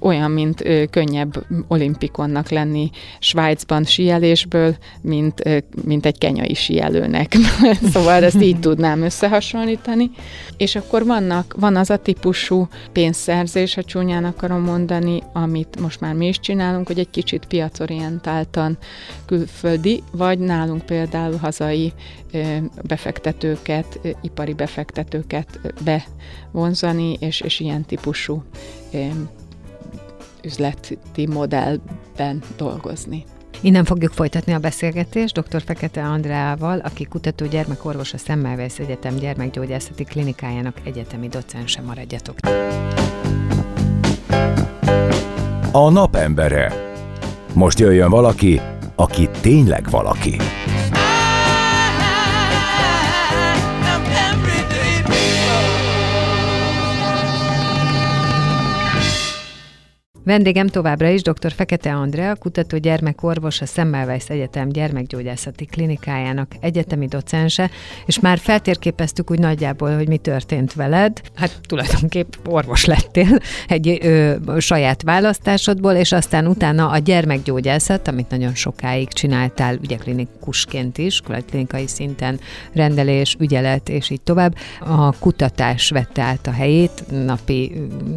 olyan, 0.00 0.30
mint 0.30 0.64
ö, 0.64 0.84
könnyebb 0.90 1.46
olimpikonnak 1.68 2.48
lenni 2.48 2.90
Svájcban 3.18 3.84
síelésből, 3.84 4.76
mint, 5.00 5.46
ö, 5.46 5.58
mint 5.84 6.06
egy 6.06 6.18
kenyai 6.18 6.54
síelőnek. 6.54 7.36
szóval 7.92 8.24
ezt 8.24 8.42
így 8.42 8.60
tudnám 8.60 9.02
összehasonlítani. 9.02 10.10
És 10.56 10.76
akkor 10.76 11.04
vannak, 11.04 11.54
van 11.58 11.76
az 11.76 11.90
a 11.90 11.96
típusú 11.96 12.68
pénzszerzés, 12.92 13.74
ha 13.74 13.82
csúnyán 13.82 14.24
akarom 14.24 14.62
mondani, 14.62 15.22
amit 15.32 15.80
most 15.80 16.00
már 16.00 16.14
mi 16.14 16.26
is 16.26 16.40
csinálunk, 16.40 16.86
hogy 16.86 16.98
egy 16.98 17.10
kicsit 17.10 17.46
piacorientáltan 17.46 18.78
külföldi, 19.26 20.02
vagy 20.12 20.38
nálunk 20.38 20.82
például 20.82 21.36
hazai 21.36 21.92
befektetőket, 22.82 24.00
ipari 24.22 24.52
befektetőket 24.52 25.60
bevonzani, 25.84 27.16
és, 27.20 27.40
és 27.40 27.60
ilyen 27.60 27.84
típusú 27.84 28.42
üzleti 30.44 31.26
modellben 31.26 32.42
dolgozni. 32.56 33.24
Innen 33.62 33.84
fogjuk 33.84 34.12
folytatni 34.12 34.52
a 34.52 34.58
beszélgetést 34.58 35.40
dr. 35.40 35.62
Fekete 35.62 36.02
Andreával, 36.02 36.78
aki 36.78 37.04
kutató 37.04 37.46
gyermekorvos 37.46 38.12
a 38.12 38.16
Semmelweis 38.16 38.78
Egyetem 38.78 39.14
gyermekgyógyászati 39.14 40.04
klinikájának 40.04 40.76
egyetemi 40.84 41.28
docense. 41.28 41.80
Maradjatok! 41.80 42.36
A 45.72 45.90
napembere. 45.90 46.72
Most 47.54 47.78
jöjjön 47.78 48.10
valaki, 48.10 48.60
aki 48.96 49.28
tényleg 49.40 49.90
valaki. 49.90 50.36
Vendégem 60.24 60.66
továbbra 60.66 61.08
is 61.08 61.22
dr. 61.22 61.52
Fekete 61.52 61.94
Andrea, 61.94 62.34
kutató 62.34 62.76
gyermekorvos, 62.76 63.60
a 63.60 63.66
Semmelweis 63.66 64.28
Egyetem 64.28 64.68
gyermekgyógyászati 64.68 65.64
klinikájának 65.64 66.52
egyetemi 66.60 67.06
docense, 67.06 67.70
és 68.06 68.20
már 68.20 68.38
feltérképeztük 68.38 69.30
úgy 69.30 69.38
nagyjából, 69.38 69.96
hogy 69.96 70.08
mi 70.08 70.16
történt 70.16 70.74
veled. 70.74 71.20
Hát 71.34 71.60
tulajdonképp 71.68 72.32
orvos 72.46 72.84
lettél 72.84 73.38
egy 73.68 73.98
ö, 74.02 74.34
saját 74.58 75.02
választásodból, 75.02 75.92
és 75.92 76.12
aztán 76.12 76.46
utána 76.46 76.88
a 76.88 76.98
gyermekgyógyászat, 76.98 78.08
amit 78.08 78.30
nagyon 78.30 78.54
sokáig 78.54 79.08
csináltál, 79.08 79.78
ugye 79.82 79.96
klinikusként 79.96 80.98
is, 80.98 81.20
klinikai 81.48 81.86
szinten 81.86 82.40
rendelés, 82.72 83.36
ügyelet, 83.38 83.88
és 83.88 84.10
így 84.10 84.22
tovább. 84.22 84.54
A 84.80 85.18
kutatás 85.18 85.90
vette 85.90 86.22
át 86.22 86.46
a 86.46 86.52
helyét 86.52 87.04
napi 87.24 87.72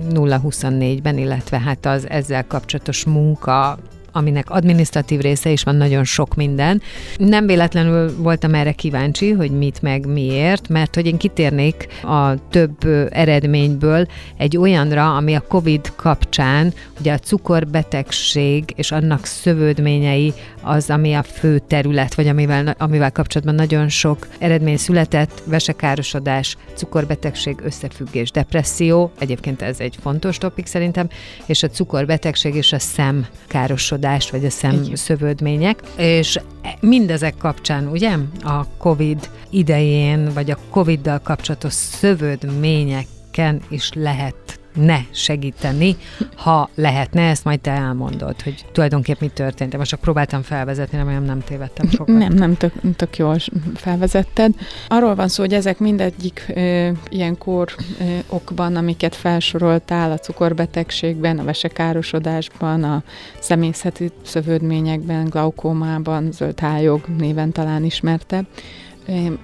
0-24-ben, 0.09 1.17
illetve 1.17 1.59
hát 1.59 1.85
az 1.93 2.09
ezzel 2.09 2.47
kapcsolatos 2.47 3.03
munka 3.05 3.77
aminek 4.13 4.49
adminisztratív 4.49 5.19
része 5.19 5.49
is 5.49 5.63
van, 5.63 5.75
nagyon 5.75 6.03
sok 6.03 6.35
minden. 6.35 6.81
Nem 7.17 7.45
véletlenül 7.45 8.15
voltam 8.17 8.53
erre 8.53 8.71
kíváncsi, 8.71 9.31
hogy 9.31 9.51
mit 9.51 9.81
meg 9.81 10.05
miért, 10.05 10.69
mert 10.69 10.95
hogy 10.95 11.05
én 11.05 11.17
kitérnék 11.17 11.87
a 12.03 12.47
több 12.49 12.77
eredményből 13.09 14.05
egy 14.37 14.57
olyanra, 14.57 15.15
ami 15.15 15.33
a 15.33 15.43
COVID 15.47 15.95
kapcsán, 15.95 16.73
ugye 16.99 17.13
a 17.13 17.17
cukorbetegség 17.17 18.63
és 18.75 18.91
annak 18.91 19.25
szövődményei 19.25 20.33
az, 20.61 20.89
ami 20.89 21.13
a 21.13 21.23
fő 21.23 21.59
terület, 21.67 22.15
vagy 22.15 22.27
amivel, 22.27 22.75
amivel 22.77 23.11
kapcsolatban 23.11 23.55
nagyon 23.55 23.89
sok 23.89 24.27
eredmény 24.39 24.77
született, 24.77 25.43
vesekárosodás, 25.45 26.57
cukorbetegség, 26.75 27.55
összefüggés, 27.63 28.31
depresszió, 28.31 29.11
egyébként 29.19 29.61
ez 29.61 29.79
egy 29.79 29.97
fontos 30.01 30.37
topik 30.37 30.65
szerintem, 30.65 31.09
és 31.45 31.63
a 31.63 31.69
cukorbetegség 31.69 32.55
és 32.55 32.73
a 32.73 32.79
szemkárosodás 32.79 34.02
szövődás, 34.03 34.29
vagy 34.29 34.45
a 34.45 34.49
szemszövődmények, 34.49 35.81
és 35.97 36.39
mindezek 36.79 37.37
kapcsán, 37.37 37.87
ugye, 37.87 38.17
a 38.43 38.77
COVID 38.77 39.29
idején, 39.49 40.33
vagy 40.33 40.51
a 40.51 40.57
COVID-dal 40.69 41.19
kapcsolatos 41.19 41.73
szövődményeken 41.73 43.61
is 43.69 43.89
lehet 43.93 44.59
ne 44.73 44.99
segíteni, 45.11 45.97
ha 46.35 46.69
lehetne, 46.75 47.21
ezt 47.21 47.43
majd 47.43 47.59
te 47.59 47.71
elmondod, 47.71 48.41
hogy 48.41 48.65
tulajdonképp 48.71 49.19
mi 49.19 49.27
történt. 49.27 49.77
Most 49.77 49.89
csak 49.89 49.99
próbáltam 49.99 50.41
felvezetni, 50.41 50.97
nem, 50.97 51.23
nem 51.23 51.39
tévedtem 51.39 51.89
sokat. 51.89 52.17
Nem, 52.17 52.33
nem, 52.33 52.57
tök, 52.57 52.73
tök 52.95 53.17
jól 53.17 53.37
felvezetted. 53.75 54.53
Arról 54.87 55.15
van 55.15 55.27
szó, 55.27 55.43
hogy 55.43 55.53
ezek 55.53 55.79
mindegyik 55.79 56.45
ö, 56.55 56.89
ilyen 57.09 57.37
kor 57.37 57.75
ö, 57.99 58.03
okban, 58.29 58.75
amiket 58.75 59.15
felsoroltál, 59.15 60.11
a 60.11 60.17
cukorbetegségben, 60.17 61.39
a 61.39 61.43
vesekárosodásban, 61.43 62.83
a 62.83 63.03
személyzeti 63.39 64.11
szövődményekben, 64.25 65.25
glaukómában, 65.25 66.31
zöld 66.31 66.59
hályog 66.59 67.05
néven 67.17 67.51
talán 67.51 67.83
ismerte, 67.83 68.43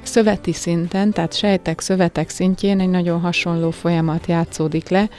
szöveti 0.01 0.53
szinten, 0.53 1.11
tehát 1.11 1.37
sejtek, 1.37 1.79
szövetek 1.79 2.29
szintjén 2.29 2.79
egy 2.79 2.89
nagyon 2.89 3.19
hasonló 3.19 3.71
folyamat 3.71 4.25
játszódik 4.27 4.89
le, 4.89 5.09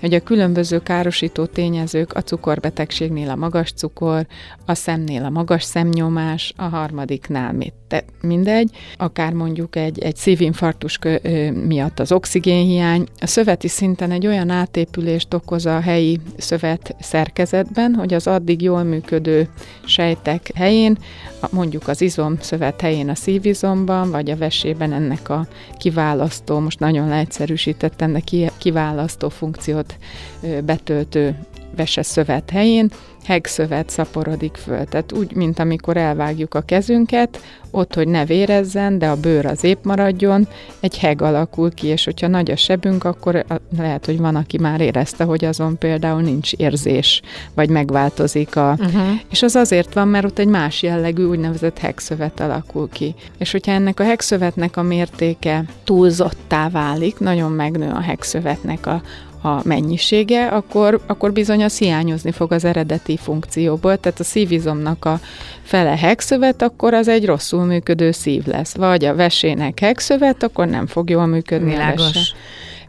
hogy 0.00 0.14
a 0.14 0.20
különböző 0.20 0.78
károsító 0.78 1.44
tényezők 1.44 2.12
a 2.12 2.22
cukorbetegségnél 2.22 3.30
a 3.30 3.36
magas 3.36 3.72
cukor, 3.72 4.26
a 4.66 4.74
szemnél 4.74 5.24
a 5.24 5.30
magas 5.30 5.62
szemnyomás, 5.62 6.52
a 6.56 6.62
harmadiknál 6.62 7.52
mit, 7.52 7.74
te, 7.88 8.04
mindegy, 8.20 8.70
akár 8.96 9.32
mondjuk 9.32 9.76
egy, 9.76 9.98
egy 9.98 10.16
szívinfarktus 10.16 10.98
miatt 11.66 11.98
az 11.98 12.12
oxigénhiány. 12.12 13.06
A 13.20 13.26
szöveti 13.26 13.68
szinten 13.68 14.10
egy 14.10 14.26
olyan 14.26 14.50
átépülést 14.50 15.34
okoz 15.34 15.66
a 15.66 15.80
helyi 15.80 16.20
szövet 16.36 16.94
szerkezetben, 17.00 17.94
hogy 17.94 18.14
az 18.14 18.26
addig 18.26 18.62
jól 18.62 18.82
működő 18.82 19.48
sejtek 19.84 20.50
helyén, 20.54 20.98
mondjuk 21.50 21.88
az 21.88 22.00
izom 22.00 22.36
szövet 22.40 22.80
helyén 22.80 23.08
a 23.08 23.14
szívizomban, 23.14 24.10
vagy 24.10 24.30
a 24.30 24.36
vesében 24.36 24.92
ennek 24.92 25.28
a 25.28 25.46
kiválasztó, 25.78 26.58
most 26.58 26.78
nagyon 26.78 27.08
leegyszerűsítettem, 27.08 28.12
de 28.12 28.22
kiválasztó 28.58 29.28
funkciót 29.28 29.87
betöltő 30.64 31.36
vese 31.76 32.02
szövet 32.02 32.50
helyén 32.50 32.90
hegszövet 33.28 33.90
szaporodik 33.90 34.56
föl. 34.56 34.84
Tehát 34.84 35.12
úgy, 35.12 35.34
mint 35.34 35.58
amikor 35.58 35.96
elvágjuk 35.96 36.54
a 36.54 36.60
kezünket, 36.60 37.40
ott, 37.70 37.94
hogy 37.94 38.08
ne 38.08 38.24
vérezzen, 38.24 38.98
de 38.98 39.08
a 39.08 39.16
bőr 39.16 39.46
az 39.46 39.64
épp 39.64 39.84
maradjon, 39.84 40.48
egy 40.80 40.98
heg 40.98 41.22
alakul 41.22 41.74
ki, 41.74 41.86
és 41.86 42.04
hogyha 42.04 42.26
nagy 42.26 42.50
a 42.50 42.56
sebünk, 42.56 43.04
akkor 43.04 43.44
lehet, 43.76 44.06
hogy 44.06 44.18
van, 44.18 44.36
aki 44.36 44.58
már 44.58 44.80
érezte, 44.80 45.24
hogy 45.24 45.44
azon 45.44 45.78
például 45.78 46.20
nincs 46.20 46.52
érzés, 46.52 47.22
vagy 47.54 47.68
megváltozik 47.68 48.56
a... 48.56 48.76
Uh-huh. 48.78 49.20
És 49.30 49.42
az 49.42 49.56
azért 49.56 49.94
van, 49.94 50.08
mert 50.08 50.24
ott 50.24 50.38
egy 50.38 50.46
más 50.46 50.82
jellegű 50.82 51.24
úgynevezett 51.24 51.78
hegszövet 51.78 52.40
alakul 52.40 52.88
ki. 52.88 53.14
És 53.38 53.52
hogyha 53.52 53.72
ennek 53.72 54.00
a 54.00 54.04
hegszövetnek 54.04 54.76
a 54.76 54.82
mértéke 54.82 55.64
túlzottá 55.84 56.68
válik, 56.68 57.18
nagyon 57.18 57.52
megnő 57.52 57.90
a 57.90 58.00
hegszövetnek 58.00 58.86
a, 58.86 59.02
a 59.42 59.60
mennyisége, 59.64 60.46
akkor, 60.46 61.00
akkor 61.06 61.32
bizony 61.32 61.64
az 61.64 61.78
hiányozni 61.78 62.32
fog 62.32 62.52
az 62.52 62.64
eredeti 62.64 63.16
funkcióból. 63.16 63.96
Tehát 63.96 64.20
a 64.20 64.24
szívizomnak 64.24 65.04
a 65.04 65.20
fele 65.62 65.96
hegszövet, 65.96 66.62
akkor 66.62 66.94
az 66.94 67.08
egy 67.08 67.26
rosszul 67.26 67.64
működő 67.64 68.10
szív 68.10 68.46
lesz. 68.46 68.76
Vagy 68.76 69.04
a 69.04 69.14
vesének 69.14 69.78
hegszövet, 69.78 70.42
akkor 70.42 70.66
nem 70.66 70.86
fog 70.86 71.10
jól 71.10 71.26
működni 71.26 71.70
Világos. 71.70 72.00
a 72.00 72.04
vese 72.04 72.36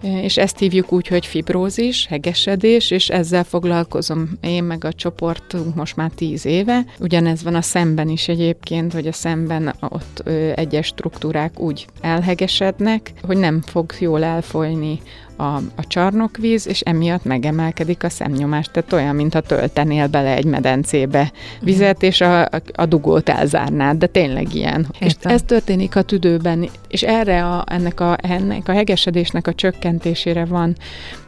és 0.02 0.38
ezt 0.38 0.60
hívjuk 0.60 0.92
úgy, 0.92 1.08
hogy 1.08 1.26
fibrózis, 1.26 2.06
hegesedés, 2.06 2.92
és 2.92 3.10
ezzel 3.10 3.44
foglalkozom 3.44 4.30
én 4.42 4.64
meg 4.64 4.84
a 4.84 4.94
csoportunk 4.94 5.76
most 5.76 5.96
már 5.96 6.12
tíz 6.16 6.46
éve. 6.46 6.86
Ugyanez 7.00 7.44
van 7.44 7.56
a 7.56 7.62
szemben 7.62 8.10
is 8.10 8.28
egyébként, 8.28 8.94
hogy 8.94 9.08
a 9.08 9.12
szemben 9.12 9.74
ott 9.80 10.24
egyes 10.56 10.86
struktúrák 10.86 11.60
úgy 11.60 11.86
elhegesednek, 12.02 13.12
hogy 13.24 13.38
nem 13.38 13.62
fog 13.62 13.94
jól 14.00 14.24
elfolyni 14.24 15.00
a, 15.40 15.56
a 15.76 15.88
csarnokvíz, 15.88 16.68
és 16.68 16.80
emiatt 16.82 17.24
megemelkedik 17.24 18.04
a 18.04 18.10
szemnyomás. 18.10 18.68
Tehát 18.72 18.94
olyan, 18.94 19.16
mintha 19.16 19.42
töltenél 19.42 20.08
bele 20.08 20.36
egy 20.36 20.46
medencébe 20.46 21.32
vizet, 21.62 22.04
és 22.04 22.22
a, 22.22 22.42
a, 22.74 22.86
dugót 22.86 23.30
elzárnád, 23.30 23.98
de 23.98 24.08
tényleg 24.08 24.54
ilyen. 24.54 24.88
Értem. 25.00 25.08
És 25.08 25.16
ez 25.22 25.42
történik 25.42 25.96
a 25.96 26.02
tüdőben, 26.02 26.70
és 26.88 27.04
erre 27.04 27.46
a, 27.46 27.64
ennek, 27.68 28.00
a, 28.00 28.18
ennek 28.22 28.68
a 28.68 28.72
hegesedésnek 28.72 29.48
a 29.48 29.54
csökkentésére 29.54 30.46
van 30.46 30.76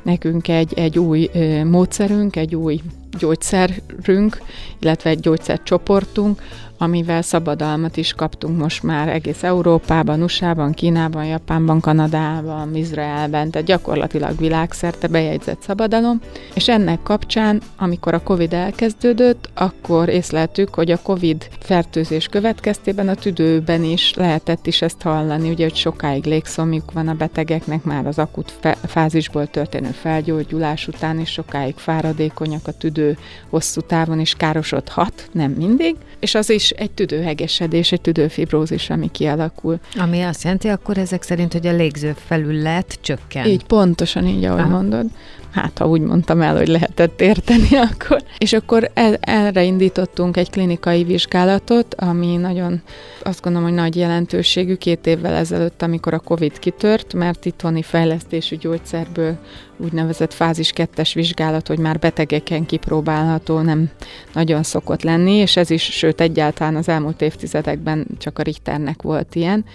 nekünk 0.01 0.47
egy, 0.47 0.73
egy 0.75 0.99
új 0.99 1.29
módszerünk, 1.63 2.35
egy 2.35 2.55
új 2.55 2.81
gyógyszerünk, 3.19 4.41
illetve 4.79 5.09
egy 5.09 5.19
gyógyszercsoportunk, 5.19 6.41
amivel 6.81 7.21
szabadalmat 7.21 7.97
is 7.97 8.13
kaptunk 8.13 8.57
most 8.57 8.83
már 8.83 9.09
egész 9.09 9.43
Európában, 9.43 10.23
USA-ban, 10.23 10.73
Kínában, 10.73 11.25
Japánban, 11.25 11.79
Kanadában, 11.79 12.75
Izraelben, 12.75 13.51
tehát 13.51 13.67
gyakorlatilag 13.67 14.37
világszerte 14.37 15.07
bejegyzett 15.07 15.61
szabadalom, 15.61 16.21
és 16.53 16.67
ennek 16.67 17.03
kapcsán, 17.03 17.61
amikor 17.77 18.13
a 18.13 18.23
COVID 18.23 18.53
elkezdődött, 18.53 19.49
akkor 19.53 20.09
észleltük, 20.09 20.73
hogy 20.73 20.91
a 20.91 21.01
COVID 21.01 21.47
fertőzés 21.59 22.27
következtében 22.27 23.07
a 23.07 23.15
tüdőben 23.15 23.83
is 23.83 24.13
lehetett 24.13 24.67
is 24.67 24.81
ezt 24.81 25.01
hallani, 25.01 25.49
ugye, 25.49 25.63
hogy 25.63 25.75
sokáig 25.75 26.25
légszomjuk 26.25 26.91
van 26.91 27.07
a 27.07 27.13
betegeknek, 27.13 27.83
már 27.83 28.07
az 28.07 28.19
akut 28.19 28.53
fázisból 28.87 29.47
történő 29.47 29.89
felgyógyulás 29.89 30.87
után 30.87 31.19
is 31.19 31.29
sokáig 31.31 31.75
fáradékonyak 31.75 32.67
a 32.67 32.71
tüdő 32.71 33.17
hosszú 33.49 33.81
távon 33.81 34.19
is 34.19 34.33
károsodhat, 34.33 35.29
nem 35.31 35.51
mindig, 35.51 35.95
és 36.19 36.35
az 36.35 36.49
is 36.49 36.70
egy 36.71 36.91
tüdőhegesedés, 36.91 37.91
egy 37.91 38.01
tüdőfibrózis, 38.01 38.89
ami 38.89 39.11
kialakul. 39.11 39.79
Ami 39.95 40.21
azt 40.21 40.43
jelenti 40.43 40.67
akkor 40.67 40.97
ezek 40.97 41.23
szerint, 41.23 41.53
hogy 41.53 41.67
a 41.67 41.71
légző 41.71 42.15
felület 42.25 42.97
csökken. 43.01 43.45
Így, 43.45 43.63
pontosan 43.63 44.27
így, 44.27 44.43
ahogy 44.43 44.59
Aha. 44.59 44.69
mondod 44.69 45.05
hát 45.51 45.77
ha 45.77 45.87
úgy 45.87 46.01
mondtam 46.01 46.41
el, 46.41 46.57
hogy 46.57 46.67
lehetett 46.67 47.21
érteni, 47.21 47.75
akkor. 47.91 48.23
És 48.37 48.53
akkor 48.53 48.91
el, 48.93 49.15
erre 49.15 49.63
indítottunk 49.63 50.37
egy 50.37 50.49
klinikai 50.49 51.03
vizsgálatot, 51.03 51.95
ami 51.95 52.35
nagyon, 52.35 52.81
azt 53.23 53.41
gondolom, 53.41 53.67
hogy 53.67 53.77
nagy 53.77 53.95
jelentőségű 53.95 54.75
két 54.75 55.07
évvel 55.07 55.33
ezelőtt, 55.33 55.81
amikor 55.81 56.13
a 56.13 56.19
COVID 56.19 56.59
kitört, 56.59 57.13
mert 57.13 57.45
itthoni 57.45 57.81
fejlesztésű 57.81 58.55
gyógyszerből 58.55 59.37
úgynevezett 59.77 60.33
fázis 60.33 60.71
kettes 60.71 61.13
vizsgálat, 61.13 61.67
hogy 61.67 61.79
már 61.79 61.99
betegeken 61.99 62.65
kipróbálható, 62.65 63.59
nem 63.59 63.89
nagyon 64.33 64.63
szokott 64.63 65.01
lenni, 65.01 65.33
és 65.33 65.57
ez 65.57 65.69
is, 65.69 65.83
sőt 65.83 66.21
egyáltalán 66.21 66.75
az 66.75 66.89
elmúlt 66.89 67.21
évtizedekben 67.21 68.07
csak 68.17 68.39
a 68.39 68.41
Richternek 68.41 69.01
volt 69.01 69.35
ilyen, 69.35 69.65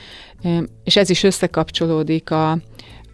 és 0.84 0.96
ez 0.96 1.10
is 1.10 1.22
összekapcsolódik 1.22 2.30
a, 2.30 2.58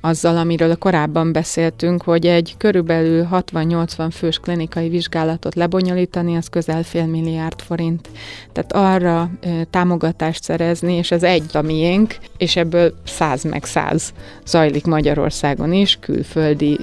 azzal, 0.04 0.36
amiről 0.36 0.76
korábban 0.76 1.32
beszéltünk, 1.32 2.02
hogy 2.02 2.26
egy 2.26 2.54
körülbelül 2.58 3.28
60-80 3.32 4.08
fős 4.12 4.38
klinikai 4.38 4.88
vizsgálatot 4.88 5.54
lebonyolítani, 5.54 6.36
az 6.36 6.48
közel 6.48 6.82
fél 6.82 7.06
milliárd 7.06 7.60
forint. 7.60 8.08
Tehát 8.52 8.72
arra 8.72 9.30
támogatást 9.70 10.42
szerezni, 10.42 10.94
és 10.94 11.10
ez 11.10 11.22
egy 11.22 11.44
a 11.52 11.62
miénk, 11.62 12.16
és 12.36 12.56
ebből 12.56 12.94
száz 13.04 13.44
meg 13.44 13.64
száz 13.64 14.12
zajlik 14.46 14.84
Magyarországon 14.84 15.72
is, 15.72 15.98
külföldi 16.00 16.78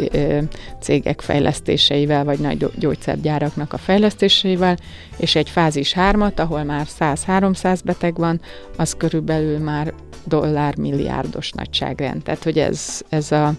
cégek 0.82 1.22
fejlesztéseivel, 1.22 2.24
vagy 2.24 2.40
nagy 2.40 2.70
gyógyszergyáraknak 2.76 3.74
a 3.74 3.78
fejlesztéseivel, 3.78 4.78
és 5.18 5.36
egy 5.36 5.50
fázis 5.50 5.94
hármat, 5.94 6.40
ahol 6.40 6.64
már 6.64 6.88
100-300 7.00 7.80
beteg 7.84 8.18
van, 8.18 8.42
az 8.78 8.96
körülbelül 8.98 9.58
már 9.58 9.94
dollár 10.30 10.78
milliárdos 10.78 11.52
nagyságrend. 11.52 12.24
Tehát, 12.24 12.44
hogy 12.44 12.60
ez, 12.60 13.02
ez, 13.10 13.32
a, 13.32 13.54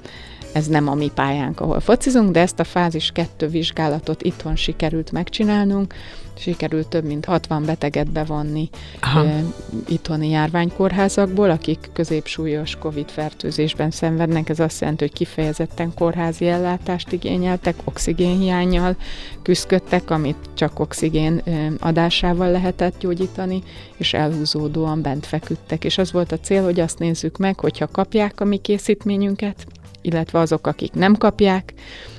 ez 0.52 0.66
nem 0.66 0.88
a 0.88 0.94
mi 0.94 1.10
pályánk, 1.14 1.60
ahol 1.60 1.80
focizunk, 1.80 2.30
de 2.30 2.40
ezt 2.40 2.60
a 2.60 2.64
fázis 2.64 3.10
kettő 3.10 3.48
vizsgálatot 3.48 4.22
itthon 4.22 4.56
sikerült 4.56 5.12
megcsinálnunk, 5.12 5.94
sikerült 6.40 6.88
több 6.88 7.04
mint 7.04 7.24
60 7.24 7.64
beteget 7.64 8.10
bevonni 8.10 8.68
Aha. 9.00 9.24
e, 9.24 9.44
itthoni 9.88 10.28
járványkórházakból, 10.28 11.50
akik 11.50 11.90
középsúlyos 11.92 12.76
COVID-fertőzésben 12.76 13.90
szenvednek. 13.90 14.48
Ez 14.48 14.60
azt 14.60 14.80
jelenti, 14.80 15.04
hogy 15.04 15.12
kifejezetten 15.12 15.94
kórházi 15.94 16.48
ellátást 16.48 17.12
igényeltek, 17.12 17.74
oxigénhiányjal 17.84 18.96
küzdöttek, 19.42 20.10
amit 20.10 20.36
csak 20.54 20.80
oxigén 20.80 21.42
adásával 21.78 22.50
lehetett 22.50 22.98
gyógyítani, 22.98 23.62
és 23.96 24.14
elhúzódóan 24.14 25.02
bent 25.02 25.26
feküdtek. 25.26 25.84
És 25.84 25.98
az 25.98 26.12
volt 26.12 26.32
a 26.32 26.40
cél, 26.40 26.62
hogy 26.62 26.80
azt 26.80 26.98
nézzük 26.98 27.36
meg, 27.36 27.60
hogyha 27.60 27.86
kapják 27.86 28.40
a 28.40 28.44
mi 28.44 28.56
készítményünket, 28.56 29.66
illetve 30.02 30.38
azok, 30.38 30.66
akik 30.66 30.92
nem 30.92 31.16
kapják, 31.16 31.74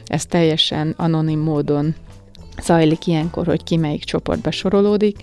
ez 0.05 0.25
teljesen 0.25 0.93
anonim 0.97 1.39
módon 1.39 1.95
zajlik 2.61 3.07
ilyenkor, 3.07 3.45
hogy 3.45 3.63
ki 3.63 3.77
melyik 3.77 4.03
csoportba 4.03 4.51
sorolódik. 4.51 5.17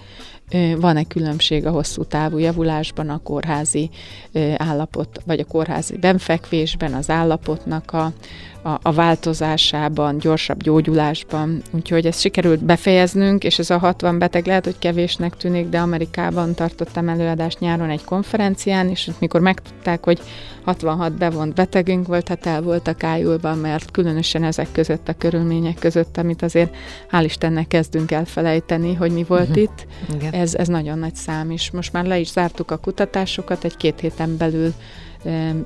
Van-e 0.76 1.04
különbség 1.04 1.66
a 1.66 1.70
hosszú 1.70 2.04
távú 2.04 2.38
javulásban, 2.38 3.08
a 3.08 3.20
kórházi 3.22 3.90
állapot, 4.56 5.20
vagy 5.26 5.40
a 5.40 5.44
kórházi 5.44 5.96
benfekvésben, 5.96 6.94
az 6.94 7.11
állapotnak 7.11 7.92
a, 7.92 8.12
a, 8.62 8.78
a 8.82 8.92
változásában, 8.92 10.18
gyorsabb 10.18 10.62
gyógyulásban. 10.62 11.62
Úgyhogy 11.72 12.06
ezt 12.06 12.20
sikerült 12.20 12.64
befejeznünk, 12.64 13.44
és 13.44 13.58
ez 13.58 13.70
a 13.70 13.78
60 13.78 14.18
beteg 14.18 14.46
lehet, 14.46 14.64
hogy 14.64 14.78
kevésnek 14.78 15.37
tűnik, 15.37 15.68
de 15.68 15.78
Amerikában 15.78 16.54
tartottam 16.54 17.08
előadást 17.08 17.61
nyáron 17.61 17.90
egy 17.90 18.04
konferencián, 18.04 18.88
és 18.88 19.11
mikor 19.18 19.40
megtudták, 19.40 20.04
hogy 20.04 20.20
66 20.64 21.12
bevont 21.12 21.54
betegünk 21.54 22.06
volt, 22.06 22.28
hát 22.28 22.46
el 22.46 22.62
voltak 22.62 23.04
ájulva, 23.04 23.54
mert 23.54 23.90
különösen 23.90 24.44
ezek 24.44 24.72
között 24.72 25.08
a 25.08 25.14
körülmények 25.18 25.78
között, 25.78 26.16
amit 26.16 26.42
azért 26.42 26.74
hál' 27.11 27.24
Istennek 27.24 27.68
kezdünk 27.68 28.11
elfelejteni, 28.11 28.94
hogy 28.94 29.12
mi 29.12 29.24
volt 29.28 29.48
uh-huh. 29.48 29.62
itt, 29.62 29.87
ez, 30.38 30.55
ez 30.55 30.68
nagyon 30.68 30.98
nagy 30.98 31.14
szám, 31.14 31.51
és 31.51 31.70
most 31.70 31.92
már 31.92 32.05
le 32.05 32.18
is 32.18 32.29
zártuk 32.31 32.70
a 32.70 32.77
kutatásokat, 32.77 33.64
egy-két 33.64 34.01
héten 34.01 34.37
belül 34.37 34.74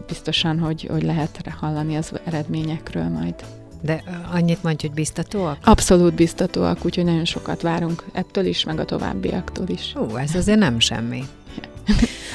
biztosan, 0.07 0.59
hogy, 0.59 0.89
hogy 0.91 1.03
lehet 1.03 1.41
hallani 1.61 1.97
az 1.97 2.13
eredményekről 2.25 3.09
majd. 3.09 3.35
De 3.81 4.03
annyit 4.33 4.63
mondj, 4.63 4.87
hogy 4.87 4.95
biztatóak? 4.95 5.59
Abszolút 5.65 6.15
biztatóak, 6.15 6.85
úgyhogy 6.85 7.05
nagyon 7.05 7.25
sokat 7.25 7.63
várunk 7.63 8.05
ettől 8.13 8.45
is, 8.47 8.65
meg 8.65 8.79
a 8.79 8.85
továbbiaktól 8.85 9.69
is. 9.69 9.95
Ó, 9.97 10.17
ez 10.17 10.35
azért 10.35 10.59
nem 10.59 10.79
semmi. 10.79 11.25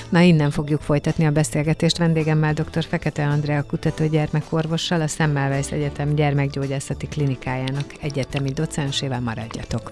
Na, 0.09 0.19
innen 0.19 0.51
fogjuk 0.51 0.81
folytatni 0.81 1.25
a 1.25 1.31
beszélgetést 1.31 1.97
vendégemmel 1.97 2.53
dr. 2.53 2.83
Fekete 2.83 3.27
Andrea 3.27 3.63
kutató 3.63 4.05
gyermekorvossal, 4.05 5.01
a 5.01 5.07
Semmelweis 5.07 5.71
Egyetem 5.71 6.15
gyermekgyógyászati 6.15 7.07
klinikájának 7.07 7.93
egyetemi 8.01 8.51
docensével 8.51 9.21
maradjatok. 9.21 9.91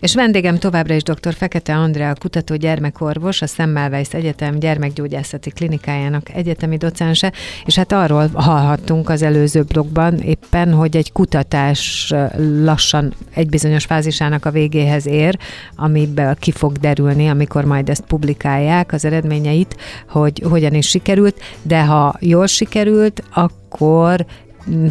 És 0.00 0.14
vendégem 0.14 0.58
továbbra 0.58 0.94
is 0.94 1.02
dr. 1.02 1.34
Fekete 1.34 1.76
Andrea, 1.76 2.14
kutató 2.20 2.54
gyermekorvos, 2.54 3.42
a 3.42 3.46
Semmelweis 3.46 4.08
Egyetem 4.08 4.58
gyermekgyógyászati 4.58 5.50
klinikájának 5.50 6.30
egyetemi 6.34 6.76
docense, 6.76 7.32
és 7.64 7.76
hát 7.76 7.92
arról 7.92 8.30
hallhattunk 8.34 9.08
az 9.08 9.22
előző 9.22 9.62
blogban 9.62 10.18
éppen, 10.18 10.72
hogy 10.72 10.96
egy 10.96 11.12
kutatás 11.12 12.12
lassan 12.62 13.14
egy 13.34 13.48
bizonyos 13.48 13.84
fázisának 13.84 14.44
a 14.44 14.50
végéhez 14.50 15.06
ér, 15.06 15.38
amiben 15.76 16.36
ki 16.38 16.50
fog 16.50 16.72
derülni, 16.76 17.28
amikor 17.28 17.64
majd 17.64 17.88
ezt 17.88 18.04
publikálják, 18.04 18.92
az 18.92 19.04
eredményeit, 19.04 19.76
hogy 20.08 20.42
hogyan 20.48 20.74
is 20.74 20.88
sikerült, 20.88 21.40
de 21.62 21.84
ha 21.84 22.14
jól 22.20 22.46
sikerült, 22.46 23.22
akkor 23.32 24.26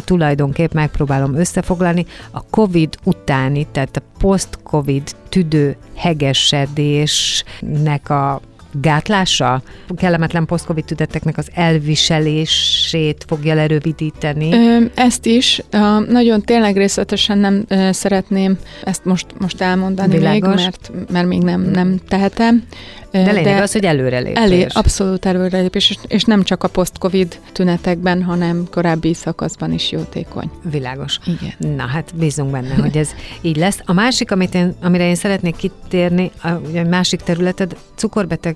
tulajdonképp 0.04 0.72
megpróbálom 0.72 1.34
összefoglalni, 1.34 2.06
a 2.30 2.44
COVID 2.50 2.96
utáni, 3.04 3.66
tehát 3.72 3.96
a 3.96 4.02
post-COVID 4.18 5.02
tüdő 5.28 5.76
hegesedésnek 5.94 8.10
a 8.10 8.40
gátlása, 8.72 9.62
kellemetlen 9.96 10.46
poszkovid 10.46 10.84
tüdeteknek 10.84 11.38
az 11.38 11.48
elviselését 11.54 13.24
fogja 13.26 13.54
lerövidíteni? 13.54 14.52
Ö, 14.52 14.84
ezt 14.94 15.26
is. 15.26 15.62
A, 15.70 15.98
nagyon 15.98 16.42
tényleg 16.42 16.76
részletesen 16.76 17.38
nem 17.38 17.64
ö, 17.68 17.88
szeretném 17.92 18.58
ezt 18.84 19.04
most, 19.04 19.26
most 19.38 19.60
elmondani 19.60 20.16
Világos. 20.16 20.54
még, 20.54 20.64
mert, 20.64 21.10
mert 21.10 21.26
még 21.26 21.42
nem, 21.42 21.60
nem 21.60 21.98
tehetem. 22.08 22.64
De 23.10 23.32
lényeg 23.32 23.44
de 23.44 23.62
az, 23.62 23.72
hogy 23.72 23.84
előrelépés. 23.84 24.42
Elé, 24.42 24.66
abszolút 24.68 25.26
előrelépés, 25.26 25.90
és, 25.90 25.96
és 26.08 26.24
nem 26.24 26.42
csak 26.42 26.64
a 26.64 26.68
post-covid 26.68 27.40
tünetekben, 27.52 28.22
hanem 28.22 28.66
korábbi 28.70 29.14
szakaszban 29.14 29.72
is 29.72 29.90
jótékony. 29.90 30.50
Világos. 30.70 31.18
Igen. 31.26 31.76
Na 31.76 31.86
hát 31.86 32.14
bízunk 32.14 32.50
benne, 32.50 32.74
hogy 32.74 32.96
ez 32.96 33.10
így 33.40 33.56
lesz. 33.56 33.78
A 33.84 33.92
másik, 33.92 34.30
amit 34.30 34.54
én, 34.54 34.74
amire 34.82 35.08
én 35.08 35.14
szeretnék 35.14 35.56
kitérni, 35.56 36.30
a, 36.42 36.48
a 36.48 36.82
másik 36.88 37.20
területed, 37.20 37.76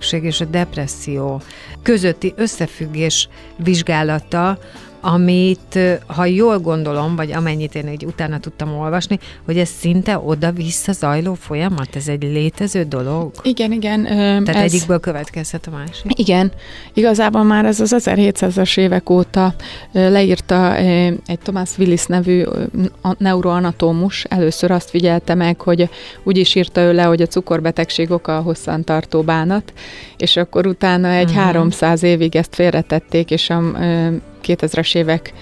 cukorbetegség 0.02 0.24
és 0.24 0.40
a 0.40 0.44
depresszió 0.44 1.40
közötti 1.82 2.32
összefüggés 2.36 3.28
vizsgálata, 3.56 4.58
amit, 5.04 5.78
ha 6.06 6.24
jól 6.24 6.58
gondolom, 6.58 7.16
vagy 7.16 7.32
amennyit 7.32 7.74
én 7.74 7.86
egy 7.86 8.04
utána 8.04 8.38
tudtam 8.38 8.78
olvasni, 8.78 9.18
hogy 9.44 9.58
ez 9.58 9.68
szinte 9.68 10.18
oda-vissza 10.18 10.92
zajló 10.92 11.34
folyamat, 11.34 11.96
ez 11.96 12.08
egy 12.08 12.22
létező 12.22 12.82
dolog? 12.82 13.30
Igen, 13.42 13.72
igen. 13.72 14.04
Tehát 14.04 14.48
ez... 14.48 14.72
egyikből 14.72 15.00
következhet 15.00 15.66
a 15.66 15.70
másik? 15.70 16.18
Igen. 16.18 16.52
Igazából 16.94 17.42
már 17.42 17.64
ez 17.64 17.80
az 17.80 17.94
1700-as 17.98 18.78
évek 18.78 19.10
óta 19.10 19.54
leírta 19.92 20.76
egy 20.76 21.38
Thomas 21.42 21.78
Willis 21.78 22.06
nevű 22.06 22.44
neuroanatómus, 23.18 24.24
először 24.24 24.70
azt 24.70 24.90
figyelte 24.90 25.34
meg, 25.34 25.60
hogy 25.60 25.88
úgy 26.22 26.36
is 26.36 26.54
írta 26.54 26.80
ő 26.80 26.92
le, 26.92 27.02
hogy 27.02 27.22
a 27.22 27.26
cukorbetegség 27.26 28.10
oka 28.10 28.36
a 28.36 28.40
hosszantartó 28.40 29.22
bánat, 29.22 29.72
és 30.16 30.36
akkor 30.36 30.66
utána 30.66 31.08
egy 31.08 31.30
uh-huh. 31.30 31.42
300 31.42 32.02
évig 32.02 32.36
ezt 32.36 32.54
félretették, 32.54 33.30
és 33.30 33.50
a 33.50 33.60
2000-es 34.42 34.94
évek 34.94 35.32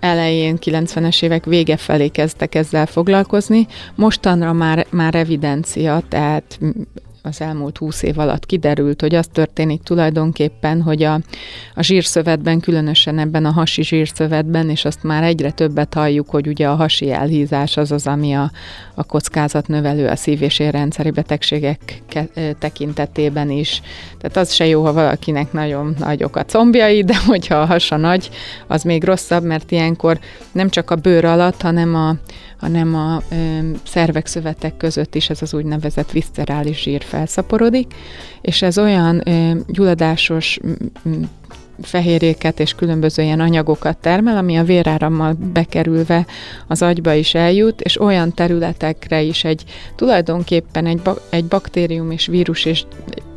elején, 0.00 0.58
90-es 0.60 1.22
évek 1.22 1.44
vége 1.44 1.76
felé 1.76 2.08
kezdtek 2.08 2.54
ezzel 2.54 2.86
foglalkozni. 2.86 3.66
Mostanra 3.94 4.52
már, 4.52 4.86
már 4.90 5.14
evidencia, 5.14 6.02
tehát 6.08 6.58
az 7.26 7.40
elmúlt 7.40 7.78
húsz 7.78 8.02
év 8.02 8.18
alatt 8.18 8.46
kiderült, 8.46 9.00
hogy 9.00 9.14
az 9.14 9.26
történik 9.32 9.82
tulajdonképpen, 9.82 10.82
hogy 10.82 11.02
a, 11.02 11.20
a 11.74 11.82
zsírszövetben, 11.82 12.60
különösen 12.60 13.18
ebben 13.18 13.44
a 13.44 13.50
hasi 13.50 13.82
zsírszövetben, 13.82 14.70
és 14.70 14.84
azt 14.84 15.02
már 15.02 15.22
egyre 15.22 15.50
többet 15.50 15.94
halljuk, 15.94 16.30
hogy 16.30 16.46
ugye 16.46 16.68
a 16.68 16.74
hasi 16.74 17.12
elhízás 17.12 17.76
az 17.76 17.92
az, 17.92 18.06
ami 18.06 18.32
a, 18.32 18.50
a 18.94 19.04
kockázat 19.04 19.68
növelő 19.68 20.06
a 20.06 20.16
szív- 20.16 20.40
és 20.40 20.58
érrendszeri 20.58 21.10
betegségek 21.10 22.02
tekintetében 22.58 23.50
is. 23.50 23.82
Tehát 24.18 24.36
az 24.36 24.52
se 24.52 24.66
jó, 24.66 24.84
ha 24.84 24.92
valakinek 24.92 25.52
nagyon 25.52 25.94
nagyok 25.98 26.36
a 26.36 26.44
combjai, 26.44 27.02
de 27.04 27.16
hogyha 27.26 27.56
a 27.56 27.66
hasa 27.66 27.96
nagy, 27.96 28.30
az 28.66 28.82
még 28.82 29.04
rosszabb, 29.04 29.44
mert 29.44 29.70
ilyenkor 29.70 30.18
nem 30.52 30.68
csak 30.68 30.90
a 30.90 30.96
bőr 30.96 31.24
alatt, 31.24 31.62
hanem 31.62 31.94
a, 31.94 32.14
hanem 32.56 32.94
a 32.94 33.22
szervek, 33.84 34.26
szövetek 34.26 34.76
között 34.76 35.14
is 35.14 35.30
ez 35.30 35.42
az 35.42 35.54
úgynevezett 35.54 36.10
viszcerális 36.10 36.82
zsír 36.82 37.02
felszaporodik, 37.02 37.94
és 38.40 38.62
ez 38.62 38.78
olyan 38.78 39.22
gyulladásos 39.66 40.58
fehérjéket 41.82 42.60
és 42.60 42.74
különböző 42.74 43.22
ilyen 43.22 43.40
anyagokat 43.40 43.98
termel, 43.98 44.36
ami 44.36 44.56
a 44.56 44.64
vérárammal 44.64 45.36
bekerülve 45.52 46.26
az 46.66 46.82
agyba 46.82 47.12
is 47.12 47.34
eljut, 47.34 47.80
és 47.80 48.00
olyan 48.00 48.34
területekre 48.34 49.22
is 49.22 49.44
egy 49.44 49.64
tulajdonképpen 49.96 50.86
egy, 50.86 51.00
ba- 51.02 51.22
egy 51.30 51.44
baktérium 51.44 52.10
és 52.10 52.26
vírus 52.26 52.64
és 52.64 52.84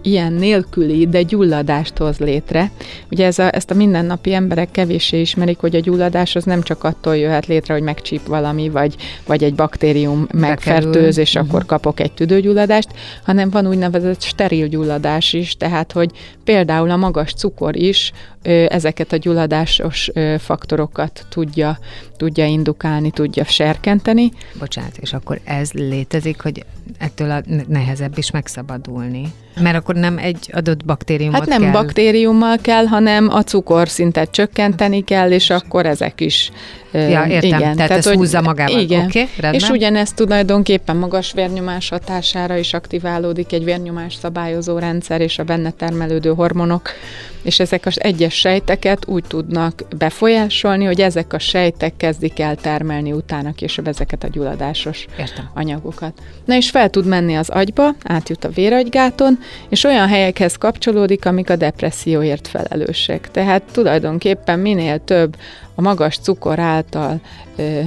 ilyen 0.01 0.33
nélküli, 0.33 1.07
de 1.07 1.21
gyulladást 1.21 1.97
hoz 1.97 2.17
létre. 2.17 2.71
Ugye 3.11 3.25
ez 3.25 3.39
a, 3.39 3.55
ezt 3.55 3.71
a 3.71 3.75
mindennapi 3.75 4.33
emberek 4.33 4.71
kevéssé 4.71 5.19
ismerik, 5.19 5.57
hogy 5.57 5.75
a 5.75 5.79
gyulladás 5.79 6.35
az 6.35 6.43
nem 6.43 6.61
csak 6.61 6.83
attól 6.83 7.17
jöhet 7.17 7.45
létre, 7.45 7.73
hogy 7.73 7.83
megcsíp 7.83 8.27
valami, 8.27 8.69
vagy, 8.69 8.95
vagy 9.25 9.43
egy 9.43 9.55
baktérium 9.55 10.27
megfertőz, 10.33 11.17
és 11.17 11.33
uh-huh. 11.33 11.49
akkor 11.49 11.65
kapok 11.65 11.99
egy 11.99 12.11
tüdőgyulladást, 12.11 12.89
hanem 13.23 13.49
van 13.49 13.67
úgynevezett 13.67 14.21
steril 14.21 14.67
gyulladás 14.67 15.33
is, 15.33 15.57
tehát 15.57 15.91
hogy 15.91 16.11
például 16.43 16.89
a 16.89 16.97
magas 16.97 17.33
cukor 17.33 17.75
is 17.75 18.11
ezeket 18.67 19.11
a 19.11 19.17
gyulladásos 19.17 20.11
faktorokat 20.37 21.25
tudja, 21.29 21.79
tudja 22.17 22.45
indukálni, 22.45 23.11
tudja 23.11 23.43
serkenteni. 23.43 24.31
Bocsánat, 24.59 24.97
és 24.97 25.13
akkor 25.13 25.39
ez 25.43 25.71
létezik, 25.71 26.41
hogy 26.41 26.65
ettől 26.97 27.31
a 27.31 27.41
nehezebb 27.67 28.17
is 28.17 28.31
megszabadulni? 28.31 29.33
Mert 29.61 29.75
akkor 29.75 29.95
nem 29.95 30.17
egy 30.17 30.49
adott 30.51 30.85
baktériumot 30.85 31.39
Hát 31.39 31.47
nem 31.47 31.61
kell. 31.61 31.71
baktériummal 31.71 32.57
kell, 32.61 32.85
hanem 32.85 33.29
a 33.29 33.41
cukorszintet 33.41 34.31
csökkenteni 34.31 35.03
kell, 35.03 35.31
és 35.31 35.49
akkor 35.49 35.85
ezek 35.85 36.21
is 36.21 36.51
Ja, 36.91 37.25
értem. 37.25 37.43
Igen. 37.43 37.59
Tehát, 37.59 37.75
Tehát 37.75 37.91
ez 37.91 38.05
hogy, 38.05 38.15
húzza 38.15 38.41
magával. 38.41 38.79
Igen. 38.79 39.05
Okay, 39.05 39.27
és 39.51 39.69
ugyanezt 39.69 40.15
tulajdonképpen 40.15 40.95
magas 40.95 41.31
vérnyomás 41.31 41.89
hatására 41.89 42.57
is 42.57 42.73
aktiválódik 42.73 43.53
egy 43.53 43.63
vérnyomás 43.63 44.13
szabályozó 44.13 44.77
rendszer 44.77 45.21
és 45.21 45.39
a 45.39 45.43
benne 45.43 45.71
termelődő 45.71 46.29
hormonok, 46.33 46.89
és 47.41 47.59
ezek 47.59 47.85
az 47.85 48.03
egyes 48.03 48.33
sejteket 48.33 49.07
úgy 49.07 49.23
tudnak 49.27 49.81
befolyásolni, 49.97 50.85
hogy 50.85 51.01
ezek 51.01 51.33
a 51.33 51.39
sejtek 51.39 51.93
kezdik 51.97 52.39
el 52.39 52.55
termelni 52.55 53.11
utána 53.11 53.51
később 53.51 53.87
ezeket 53.87 54.23
a 54.23 54.27
gyulladásos 54.27 55.05
Értem. 55.19 55.49
anyagokat. 55.53 56.13
Na 56.45 56.55
és 56.55 56.69
fel 56.69 56.89
tud 56.89 57.05
menni 57.05 57.35
az 57.35 57.49
agyba, 57.49 57.95
átjut 58.03 58.43
a 58.43 58.49
véragygáton, 58.49 59.39
és 59.69 59.83
olyan 59.83 60.07
helyekhez 60.07 60.55
kapcsolódik, 60.55 61.25
amik 61.25 61.49
a 61.49 61.55
depresszióért 61.55 62.47
felelősek. 62.47 63.31
Tehát 63.31 63.63
tulajdonképpen 63.71 64.59
minél 64.59 65.03
több 65.03 65.35
a 65.79 65.81
magas 65.81 66.17
cukor 66.17 66.59
által 66.59 67.21
ö, 67.55 67.81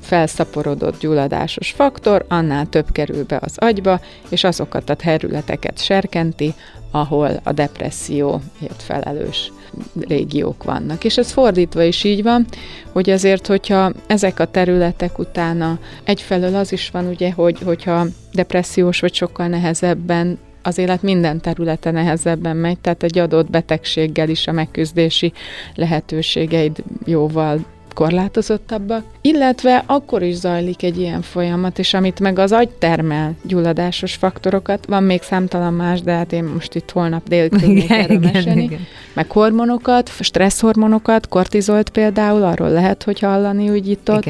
felszaporodott 0.00 0.98
gyulladásos 1.00 1.70
faktor, 1.70 2.24
annál 2.28 2.66
több 2.66 2.92
kerül 2.92 3.24
be 3.24 3.38
az 3.40 3.56
agyba, 3.56 4.00
és 4.28 4.44
azokat 4.44 4.90
a 4.90 4.94
területeket 4.94 5.82
serkenti, 5.82 6.54
ahol 6.90 7.40
a 7.42 7.52
depresszióért 7.52 8.82
felelős 8.82 9.52
régiók 10.00 10.64
vannak. 10.64 11.04
És 11.04 11.16
ez 11.16 11.30
fordítva 11.30 11.82
is 11.82 12.04
így 12.04 12.22
van, 12.22 12.46
hogy 12.92 13.10
azért, 13.10 13.46
hogyha 13.46 13.92
ezek 14.06 14.40
a 14.40 14.50
területek 14.50 15.18
utána 15.18 15.78
egyfelől 16.04 16.54
az 16.54 16.72
is 16.72 16.90
van, 16.90 17.06
ugye, 17.06 17.32
hogy, 17.32 17.58
hogyha 17.64 18.06
depressziós 18.32 19.00
vagy 19.00 19.14
sokkal 19.14 19.46
nehezebben 19.46 20.38
az 20.66 20.78
élet 20.78 21.02
minden 21.02 21.40
területe 21.40 21.90
nehezebben 21.90 22.56
megy, 22.56 22.78
tehát 22.78 23.02
egy 23.02 23.18
adott 23.18 23.50
betegséggel 23.50 24.28
is 24.28 24.46
a 24.46 24.52
megküzdési 24.52 25.32
lehetőségeid 25.74 26.82
jóval 27.04 27.58
korlátozottabbak, 27.94 29.04
illetve 29.20 29.82
akkor 29.86 30.22
is 30.22 30.34
zajlik 30.34 30.82
egy 30.82 30.98
ilyen 30.98 31.22
folyamat, 31.22 31.78
és 31.78 31.94
amit 31.94 32.20
meg 32.20 32.38
az 32.38 32.52
agy 32.52 32.68
termel 32.68 33.34
gyulladásos 33.42 34.14
faktorokat, 34.14 34.86
van 34.86 35.02
még 35.02 35.22
számtalan 35.22 35.74
más, 35.74 36.00
de 36.00 36.12
hát 36.12 36.32
én 36.32 36.44
most 36.44 36.74
itt 36.74 36.90
holnap 36.90 37.28
dél 37.28 37.48
tudnék 37.58 37.90
erről 37.90 38.18
mesélni, 38.18 38.62
igen. 38.62 38.86
meg 39.12 39.30
hormonokat, 39.30 40.10
stresszhormonokat, 40.20 41.28
kortizolt 41.28 41.90
például, 41.90 42.42
arról 42.42 42.70
lehet, 42.70 43.02
hogy 43.02 43.20
hallani 43.20 43.70
úgy 43.70 43.88
itt 43.88 44.10
ott, 44.10 44.26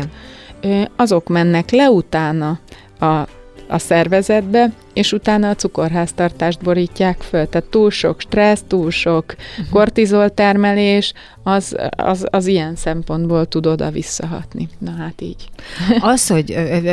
igen. 0.61 0.89
azok 0.97 1.29
mennek 1.29 1.71
le 1.71 1.91
utána 1.91 2.59
a 3.01 3.27
a 3.69 3.79
szervezetbe, 3.79 4.73
és 4.93 5.13
utána 5.13 5.49
a 5.49 5.55
cukorháztartást 5.55 6.63
borítják 6.63 7.21
föl. 7.21 7.49
Tehát 7.49 7.69
túl 7.69 7.91
sok 7.91 8.21
stressz, 8.21 8.65
túl 8.67 8.91
sok 8.91 9.25
uh-huh. 9.51 9.69
kortizol 9.71 10.31
termelés, 10.31 11.13
az, 11.43 11.77
az, 11.97 12.27
az 12.31 12.47
ilyen 12.47 12.77
szempontból 12.77 13.47
tud 13.47 13.67
oda 13.67 13.91
visszahatni. 13.91 14.69
Na 14.79 14.91
hát 14.91 15.21
így. 15.21 15.49
Az, 16.01 16.29
hogy 16.29 16.51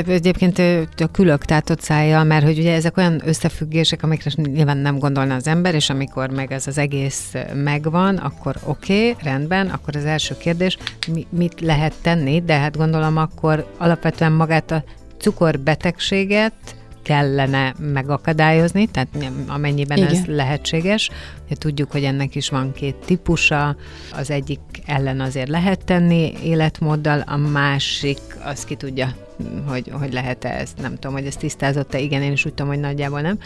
egyébként 0.07 0.59
a 0.97 1.11
külök 1.11 1.45
tátott 1.45 1.81
szája, 1.81 2.23
mert 2.23 2.45
hogy 2.45 2.59
ugye 2.59 2.73
ezek 2.73 2.97
olyan 2.97 3.21
összefüggések, 3.25 4.03
amikre 4.03 4.31
nyilván 4.35 4.77
nem 4.77 4.99
gondolna 4.99 5.35
az 5.35 5.47
ember, 5.47 5.75
és 5.75 5.89
amikor 5.89 6.29
meg 6.29 6.51
ez 6.51 6.67
az 6.67 6.77
egész 6.77 7.33
megvan, 7.53 8.17
akkor 8.17 8.55
oké, 8.65 9.09
okay, 9.09 9.23
rendben, 9.23 9.67
akkor 9.67 9.95
az 9.95 10.05
első 10.05 10.37
kérdés, 10.37 10.77
mi, 11.13 11.27
mit 11.29 11.61
lehet 11.61 11.93
tenni, 12.01 12.41
de 12.41 12.57
hát 12.57 12.77
gondolom 12.77 13.17
akkor 13.17 13.67
alapvetően 13.77 14.31
magát 14.31 14.71
a 14.71 14.83
cukorbetegséget 15.23 16.53
kellene 17.01 17.73
megakadályozni, 17.79 18.87
tehát 18.87 19.09
amennyiben 19.47 19.97
Igen. 19.97 20.09
ez 20.09 20.25
lehetséges. 20.25 21.09
Tudjuk, 21.49 21.91
hogy 21.91 22.03
ennek 22.03 22.35
is 22.35 22.49
van 22.49 22.73
két 22.73 22.95
típusa, 22.95 23.75
az 24.11 24.29
egyik 24.29 24.59
ellen 24.85 25.19
azért 25.19 25.49
lehet 25.49 25.85
tenni 25.85 26.33
életmóddal, 26.43 27.23
a 27.25 27.37
másik, 27.37 28.19
az 28.43 28.65
ki 28.65 28.75
tudja 28.75 29.22
hogy, 29.67 29.91
hogy 29.99 30.13
lehet-e 30.13 30.49
ez, 30.49 30.69
nem 30.81 30.93
tudom, 30.93 31.13
hogy 31.13 31.25
ez 31.25 31.35
tisztázott-e, 31.35 31.99
igen, 31.99 32.21
én 32.21 32.31
is 32.31 32.45
úgy 32.45 32.53
tudom, 32.53 32.71
hogy 32.71 32.81
nagyjából 32.81 33.21
nem. 33.21 33.37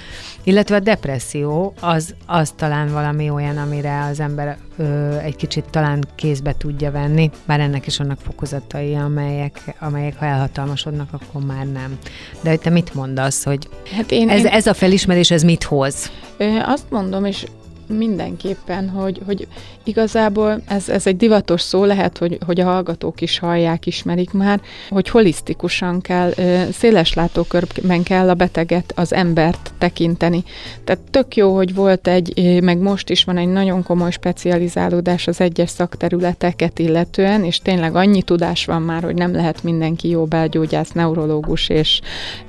Illetve 0.44 0.76
a 0.76 0.80
depresszió, 0.80 1.74
az, 1.80 2.16
az 2.26 2.54
talán 2.56 2.92
valami 2.92 3.30
olyan, 3.30 3.58
amire 3.58 4.04
az 4.04 4.20
ember 4.20 4.58
ö, 4.78 5.18
egy 5.18 5.36
kicsit 5.36 5.66
talán 5.70 6.04
kézbe 6.16 6.56
tudja 6.58 6.92
venni, 6.92 7.30
bár 7.46 7.60
ennek 7.60 7.88
is 7.88 7.98
vannak 7.98 8.20
fokozatai, 8.20 8.96
amelyek, 8.96 9.76
amelyek 9.80 10.18
ha 10.18 10.26
elhatalmasodnak, 10.26 11.10
akkor 11.12 11.46
már 11.46 11.66
nem. 11.66 11.98
De 12.42 12.50
hogy 12.50 12.60
te 12.60 12.70
mit 12.70 12.94
mondasz, 12.94 13.44
hogy 13.44 13.68
hát 13.96 14.12
én, 14.12 14.30
ez, 14.30 14.40
én... 14.40 14.46
ez 14.46 14.68
a 14.68 14.74
felismerés, 14.74 15.32
ez 15.32 15.44
mit 15.44 15.64
hoz? 15.64 16.12
Azt 16.66 16.86
mondom, 16.90 17.26
és 17.26 17.46
mindenképpen, 17.88 18.90
hogy, 18.90 19.22
hogy 19.26 19.48
igazából 19.84 20.62
ez, 20.68 20.90
ez 20.90 21.08
egy 21.08 21.18
divatos 21.18 21.62
szó, 21.62 21.84
lehet, 21.84 22.18
hogy, 22.18 22.38
hogy 22.46 22.60
a 22.60 22.66
hallgatók 22.66 23.22
is 23.22 23.40
hallják, 23.40 23.86
ismerik 23.86 24.32
már, 24.32 24.62
hogy 24.90 25.10
holisztikusan 25.10 26.02
kell, 26.02 26.34
széles 26.72 27.14
látókörben 27.14 28.04
kell 28.04 28.30
a 28.30 28.34
beteget, 28.34 28.94
az 28.96 29.14
embert 29.14 29.72
tekinteni. 29.78 30.44
Tehát 30.84 31.02
tök 31.12 31.36
jó, 31.36 31.56
hogy 31.56 31.74
volt 31.74 32.08
egy, 32.08 32.60
meg 32.62 32.78
most 32.78 33.10
is 33.10 33.24
van 33.24 33.38
egy 33.38 33.48
nagyon 33.48 33.84
komoly 33.84 34.12
specializálódás 34.12 35.28
az 35.28 35.42
egyes 35.42 35.70
szakterületeket 35.70 36.80
illetően, 36.80 37.44
és 37.44 37.60
tényleg 37.60 37.96
annyi 37.96 38.22
tudás 38.22 38.66
van 38.66 38.82
már, 38.82 39.04
hogy 39.04 39.16
nem 39.16 39.34
lehet 39.34 39.64
mindenki 39.64 40.10
jó 40.10 40.26
belgyógyász, 40.26 40.92
neurológus 40.92 41.70
és 41.70 42.02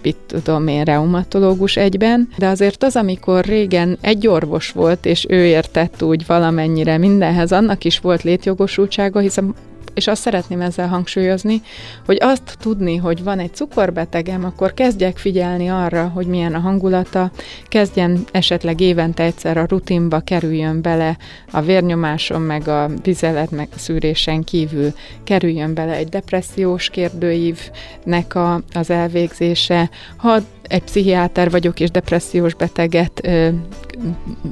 mit 0.02 0.16
tudom 0.26 0.68
én, 0.68 0.84
reumatológus 0.84 1.76
egyben, 1.76 2.28
de 2.36 2.46
azért 2.46 2.82
az, 2.82 2.96
amikor 2.96 3.44
régen 3.44 3.98
egy 4.00 4.26
orvos 4.26 4.70
volt, 4.70 5.06
és 5.06 5.24
ő 5.28 5.44
értett 5.44 6.02
úgy 6.02 6.26
valamennyire. 6.26 6.98
Mindenhez, 6.98 7.52
annak 7.52 7.84
is 7.84 7.98
volt 8.00 8.22
létjogosultsága, 8.22 9.18
hiszen 9.18 9.54
és 9.94 10.06
azt 10.06 10.22
szeretném 10.22 10.60
ezzel 10.60 10.88
hangsúlyozni, 10.88 11.62
hogy 12.06 12.16
azt 12.20 12.56
tudni, 12.60 12.96
hogy 12.96 13.22
van 13.22 13.38
egy 13.38 13.54
cukorbetegem, 13.54 14.44
akkor 14.44 14.74
kezdjek 14.74 15.16
figyelni 15.16 15.68
arra, 15.68 16.08
hogy 16.08 16.26
milyen 16.26 16.54
a 16.54 16.58
hangulata, 16.58 17.30
kezdjen 17.68 18.24
esetleg 18.32 18.80
évente 18.80 19.22
egyszer 19.22 19.56
a 19.56 19.66
rutinba 19.68 20.20
kerüljön 20.20 20.82
bele 20.82 21.16
a 21.50 21.60
vérnyomáson, 21.60 22.40
meg 22.40 22.68
a 22.68 22.90
vizelet, 23.02 23.50
meg 23.50 23.68
a 23.74 23.78
szűrésen 23.78 24.44
kívül 24.44 24.92
kerüljön 25.24 25.74
bele 25.74 25.92
egy 25.92 26.08
depressziós 26.08 26.90
kérdőívnek 26.90 28.34
a, 28.34 28.60
az 28.72 28.90
elvégzése. 28.90 29.90
Ha 30.16 30.38
egy 30.62 30.82
pszichiáter 30.82 31.50
vagyok, 31.50 31.80
és 31.80 31.90
depressziós 31.90 32.54
beteget 32.54 33.20
ö, 33.22 33.48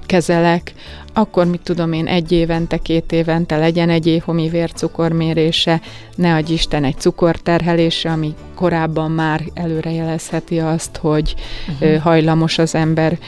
kezelek, 0.06 0.72
akkor 1.16 1.46
mit 1.46 1.60
tudom 1.60 1.92
én, 1.92 2.06
egy 2.06 2.32
évente, 2.32 2.76
két 2.76 3.12
évente 3.12 3.56
legyen 3.56 3.90
egy 3.90 4.06
éhomi 4.06 4.48
vércukormérése, 4.48 5.80
ne 6.14 6.34
adj 6.34 6.52
Isten 6.52 6.84
egy 6.84 6.96
cukorterhelése, 6.98 8.10
ami 8.10 8.34
korábban 8.54 9.10
már 9.10 9.42
előrejelezheti 9.54 10.58
azt, 10.58 10.96
hogy 10.96 11.34
uh-huh. 11.68 11.96
hajlamos 11.96 12.58
az 12.58 12.74
ember 12.74 13.18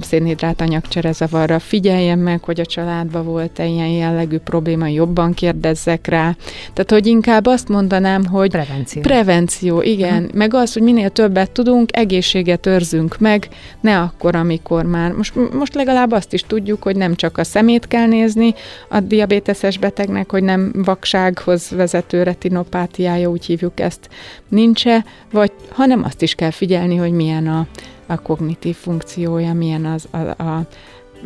szénhidrát 0.00 0.60
anyagcserezavarra. 0.60 1.58
Figyeljen 1.58 2.18
meg, 2.18 2.44
hogy 2.44 2.60
a 2.60 2.66
családban 2.66 3.24
volt-e 3.24 3.66
ilyen 3.66 3.88
jellegű 3.88 4.38
probléma, 4.38 4.86
jobban 4.86 5.34
kérdezzek 5.34 6.06
rá. 6.06 6.36
Tehát, 6.72 6.90
hogy 6.90 7.06
inkább 7.06 7.46
azt 7.46 7.68
mondanám, 7.68 8.24
hogy 8.24 8.50
prevenció. 8.50 9.02
Prevenció, 9.02 9.82
igen. 9.82 10.22
Uh-huh. 10.22 10.34
Meg 10.34 10.54
az, 10.54 10.72
hogy 10.72 10.82
minél 10.82 11.10
többet 11.10 11.50
tudunk, 11.50 11.96
egészséget 11.96 12.66
őrzünk 12.66 13.18
meg, 13.18 13.48
ne 13.80 14.00
akkor, 14.00 14.36
amikor 14.36 14.84
már. 14.84 15.12
Most, 15.12 15.52
most 15.52 15.74
legalább 15.74 16.12
azt 16.12 16.32
is 16.32 16.42
tudjuk, 16.42 16.82
hogy 16.82 16.96
nem 16.96 17.14
csak 17.18 17.38
a 17.38 17.44
szemét 17.44 17.86
kell 17.86 18.06
nézni 18.06 18.54
a 18.88 19.00
diabéteses 19.00 19.78
betegnek, 19.78 20.30
hogy 20.30 20.42
nem 20.42 20.72
vaksághoz 20.74 21.70
vezető 21.70 22.22
retinopátiája, 22.22 23.30
úgy 23.30 23.44
hívjuk 23.44 23.80
ezt, 23.80 24.08
nincs-e, 24.48 25.04
vagy 25.32 25.52
hanem 25.70 26.04
azt 26.04 26.22
is 26.22 26.34
kell 26.34 26.50
figyelni, 26.50 26.96
hogy 26.96 27.12
milyen 27.12 27.46
a, 27.46 27.66
a 28.06 28.22
kognitív 28.22 28.76
funkciója, 28.76 29.52
milyen 29.54 29.84
az 29.84 30.08
a, 30.10 30.42
a, 30.42 30.66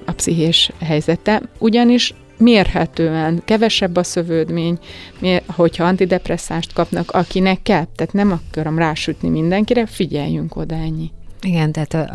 a 0.04 0.12
pszichés 0.12 0.72
helyzete. 0.80 1.42
Ugyanis 1.58 2.14
mérhetően 2.38 3.42
kevesebb 3.44 3.96
a 3.96 4.02
szövődmény, 4.02 4.78
hogyha 5.46 5.84
antidepresszást 5.84 6.72
kapnak, 6.72 7.10
akinek 7.10 7.62
kell, 7.62 7.86
tehát 7.96 8.12
nem 8.12 8.40
akarom 8.50 8.78
rásütni 8.78 9.28
mindenkire, 9.28 9.86
figyeljünk 9.86 10.56
oda 10.56 10.74
ennyi. 10.74 11.10
Igen, 11.42 11.72
tehát 11.72 12.10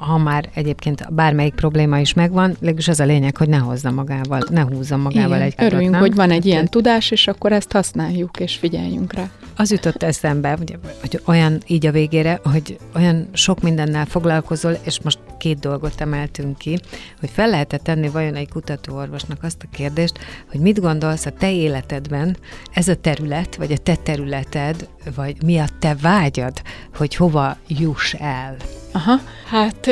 ha 0.00 0.18
már 0.18 0.48
egyébként 0.54 1.14
bármelyik 1.14 1.54
probléma 1.54 1.98
is 1.98 2.14
megvan, 2.14 2.50
legalábbis 2.50 2.88
az 2.88 3.00
a 3.00 3.04
lényeg, 3.04 3.36
hogy 3.36 3.48
ne 3.48 3.56
hozza 3.56 3.90
magával, 3.90 4.42
ne 4.50 4.60
húzza 4.60 4.96
magával 4.96 5.36
Igen, 5.36 5.42
egy 5.42 5.54
katot, 5.54 5.70
Örüljünk, 5.72 5.92
nem? 5.92 6.00
hogy 6.00 6.14
van 6.14 6.30
egy 6.30 6.46
ilyen 6.46 6.68
tudás, 6.68 7.10
és 7.10 7.26
akkor 7.26 7.52
ezt 7.52 7.72
használjuk, 7.72 8.40
és 8.40 8.56
figyeljünk 8.56 9.12
rá. 9.12 9.30
Az 9.56 9.70
jutott 9.70 10.02
eszembe, 10.02 10.54
hogy, 10.58 10.78
hogy 11.00 11.20
olyan 11.24 11.60
így 11.66 11.86
a 11.86 11.90
végére, 11.90 12.40
hogy 12.52 12.78
olyan 12.94 13.28
sok 13.32 13.60
mindennel 13.60 14.04
foglalkozol, 14.06 14.78
és 14.84 15.00
most 15.00 15.18
két 15.36 15.58
dolgot 15.58 16.00
emeltünk 16.00 16.58
ki, 16.58 16.78
hogy 17.20 17.30
fel 17.30 17.48
lehetett 17.48 17.82
tenni 17.82 18.08
vajon 18.08 18.34
egy 18.34 18.48
kutatóorvosnak 18.48 19.42
azt 19.42 19.62
a 19.62 19.76
kérdést, 19.76 20.18
hogy 20.50 20.60
mit 20.60 20.80
gondolsz 20.80 21.26
a 21.26 21.30
te 21.30 21.52
életedben 21.52 22.36
ez 22.72 22.88
a 22.88 22.94
terület, 22.94 23.56
vagy 23.56 23.72
a 23.72 23.78
te 23.78 23.96
területed, 23.96 24.88
vagy 25.14 25.42
mi 25.42 25.58
a 25.58 25.66
te 25.78 25.94
vágyad, 26.00 26.62
hogy 26.96 27.14
hova 27.14 27.56
juss 27.68 28.14
el? 28.14 28.56
Aha, 28.92 29.20
hát 29.48 29.88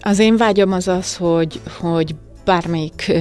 az 0.00 0.18
én 0.18 0.36
vágyam 0.36 0.72
az 0.72 0.88
az, 0.88 1.16
hogy, 1.16 1.60
hogy 1.80 2.14
bármelyik 2.44 3.12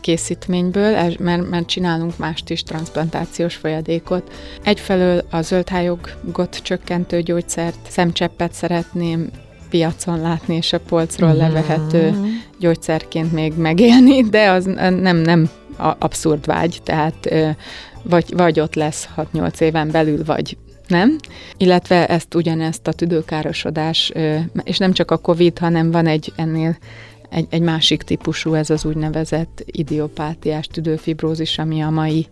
készítményből, 0.00 1.14
mert, 1.18 1.50
mert 1.50 1.66
csinálunk 1.66 2.18
mást 2.18 2.50
is, 2.50 2.62
transplantációs 2.62 3.54
folyadékot. 3.54 4.32
Egyfelől 4.62 5.22
a 5.30 5.42
zöldhájogot 5.42 6.60
csökkentő 6.62 7.22
gyógyszert, 7.22 7.78
szemcseppet 7.88 8.52
szeretném 8.52 9.30
piacon 9.72 10.20
látni, 10.20 10.54
és 10.56 10.72
a 10.72 10.80
polcról 10.80 11.28
mm-hmm. 11.28 11.38
levehető 11.38 12.14
gyógyszerként 12.58 13.32
még 13.32 13.52
megélni, 13.56 14.22
de 14.22 14.50
az 14.50 14.64
nem, 15.00 15.16
nem 15.16 15.50
abszurd 15.76 16.46
vágy, 16.46 16.80
tehát 16.84 17.34
vagy, 18.02 18.32
vagy 18.36 18.60
ott 18.60 18.74
lesz 18.74 19.08
6-8 19.16 19.60
éven 19.60 19.90
belül, 19.90 20.24
vagy 20.24 20.56
nem? 20.86 21.16
Illetve 21.56 22.06
ezt 22.06 22.34
ugyanezt 22.34 22.86
a 22.86 22.92
tüdőkárosodás, 22.92 24.12
és 24.62 24.78
nem 24.78 24.92
csak 24.92 25.10
a 25.10 25.16
COVID, 25.16 25.58
hanem 25.58 25.90
van 25.90 26.06
egy 26.06 26.32
ennél 26.36 26.76
egy, 27.32 27.46
egy 27.50 27.60
másik 27.60 28.02
típusú, 28.02 28.54
ez 28.54 28.70
az 28.70 28.84
úgynevezett 28.84 29.62
idiopátiás 29.66 30.66
tüdőfibrózis, 30.66 31.58
ami 31.58 31.80
a 31.80 31.90
mai 31.90 32.26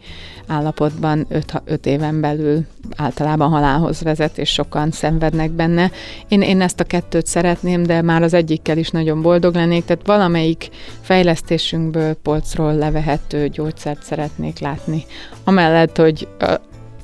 állapotban 0.46 1.26
5 1.64 1.86
éven 1.86 2.20
belül 2.20 2.66
általában 2.96 3.50
halálhoz 3.50 4.02
vezet, 4.02 4.38
és 4.38 4.52
sokan 4.52 4.90
szenvednek 4.90 5.50
benne. 5.50 5.90
Én, 6.28 6.42
én 6.42 6.60
ezt 6.60 6.80
a 6.80 6.84
kettőt 6.84 7.26
szeretném, 7.26 7.82
de 7.82 8.02
már 8.02 8.22
az 8.22 8.34
egyikkel 8.34 8.78
is 8.78 8.90
nagyon 8.90 9.22
boldog 9.22 9.54
lennék, 9.54 9.84
tehát 9.84 10.06
valamelyik 10.06 10.68
fejlesztésünkből 11.00 12.14
polcról 12.14 12.74
levehető 12.74 13.48
gyógyszert 13.48 14.02
szeretnék 14.02 14.58
látni. 14.58 15.04
Amellett, 15.44 15.96
hogy 15.96 16.28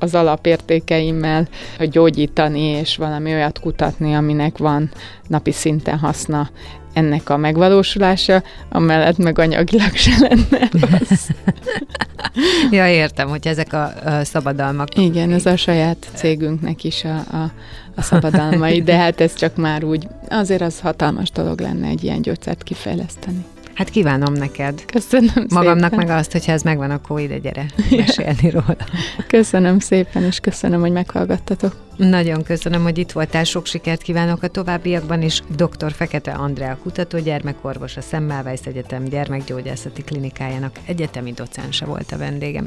az 0.07 0.15
alapértékeimmel, 0.15 1.49
hogy 1.79 1.89
gyógyítani 1.89 2.61
és 2.61 2.97
valami 2.97 3.33
olyat 3.33 3.61
kutatni, 3.61 4.15
aminek 4.15 4.59
van 4.59 4.91
napi 5.29 5.53
szinten 5.53 5.99
haszna 5.99 6.51
ennek 6.93 7.29
a 7.29 7.37
megvalósulása, 7.37 8.43
amellett 8.69 9.17
meg 9.17 9.39
anyagilag 9.39 9.95
se 9.95 10.11
lenne 10.19 10.69
ja, 12.77 12.89
értem, 12.89 13.29
hogy 13.29 13.47
ezek 13.47 13.73
a, 13.73 13.93
a 14.05 14.25
szabadalmak. 14.25 14.97
Igen, 14.97 15.33
ez 15.33 15.47
a 15.47 15.57
saját 15.57 16.07
cégünknek 16.15 16.85
is 16.85 17.05
a, 17.05 17.17
a, 17.17 17.53
a 17.95 18.03
szabadalmai, 18.03 18.83
de 18.83 18.97
hát 18.97 19.21
ez 19.21 19.35
csak 19.35 19.57
már 19.57 19.85
úgy, 19.85 20.09
azért 20.29 20.63
az 20.63 20.81
hatalmas 20.81 21.31
dolog 21.31 21.61
lenne 21.61 21.89
egy 21.89 22.05
ilyen 22.05 22.23
gyógyszert 22.23 22.63
kifejleszteni. 22.63 23.45
Hát 23.77 23.91
kívánom 23.91 24.33
neked. 24.33 24.85
Köszönöm 24.85 25.47
Magamnak 25.49 25.91
szépen. 25.91 26.07
meg 26.07 26.19
azt, 26.19 26.33
hogyha 26.33 26.53
ez 26.53 26.63
megvan, 26.63 26.91
akkor 26.91 27.21
ide 27.21 27.39
gyere 27.39 27.67
mesélni 27.97 28.51
róla. 28.51 28.77
Köszönöm 29.27 29.79
szépen, 29.79 30.23
és 30.23 30.41
köszönöm, 30.41 30.81
hogy 30.81 30.93
meghallgattatok. 30.93 31.77
Nagyon 31.97 32.43
köszönöm, 32.43 32.83
hogy 32.83 32.99
itt 32.99 33.13
voltál, 33.13 33.45
sok 33.45 33.67
sikert 33.67 34.03
kívánok 34.03 34.43
a 34.43 34.49
továbbiakban 34.49 35.23
is. 35.23 35.43
Dr. 35.57 35.93
Fekete 35.93 36.33
Andrea 36.33 36.79
kutató 36.83 37.19
gyermekorvos, 37.19 37.97
a 37.97 38.01
Semmelweis 38.01 38.61
Egyetem 38.65 39.05
gyermekgyógyászati 39.05 40.03
klinikájának 40.03 40.77
egyetemi 40.87 41.33
docense 41.33 41.85
volt 41.85 42.13
a 42.13 42.17
vendégem. 42.17 42.67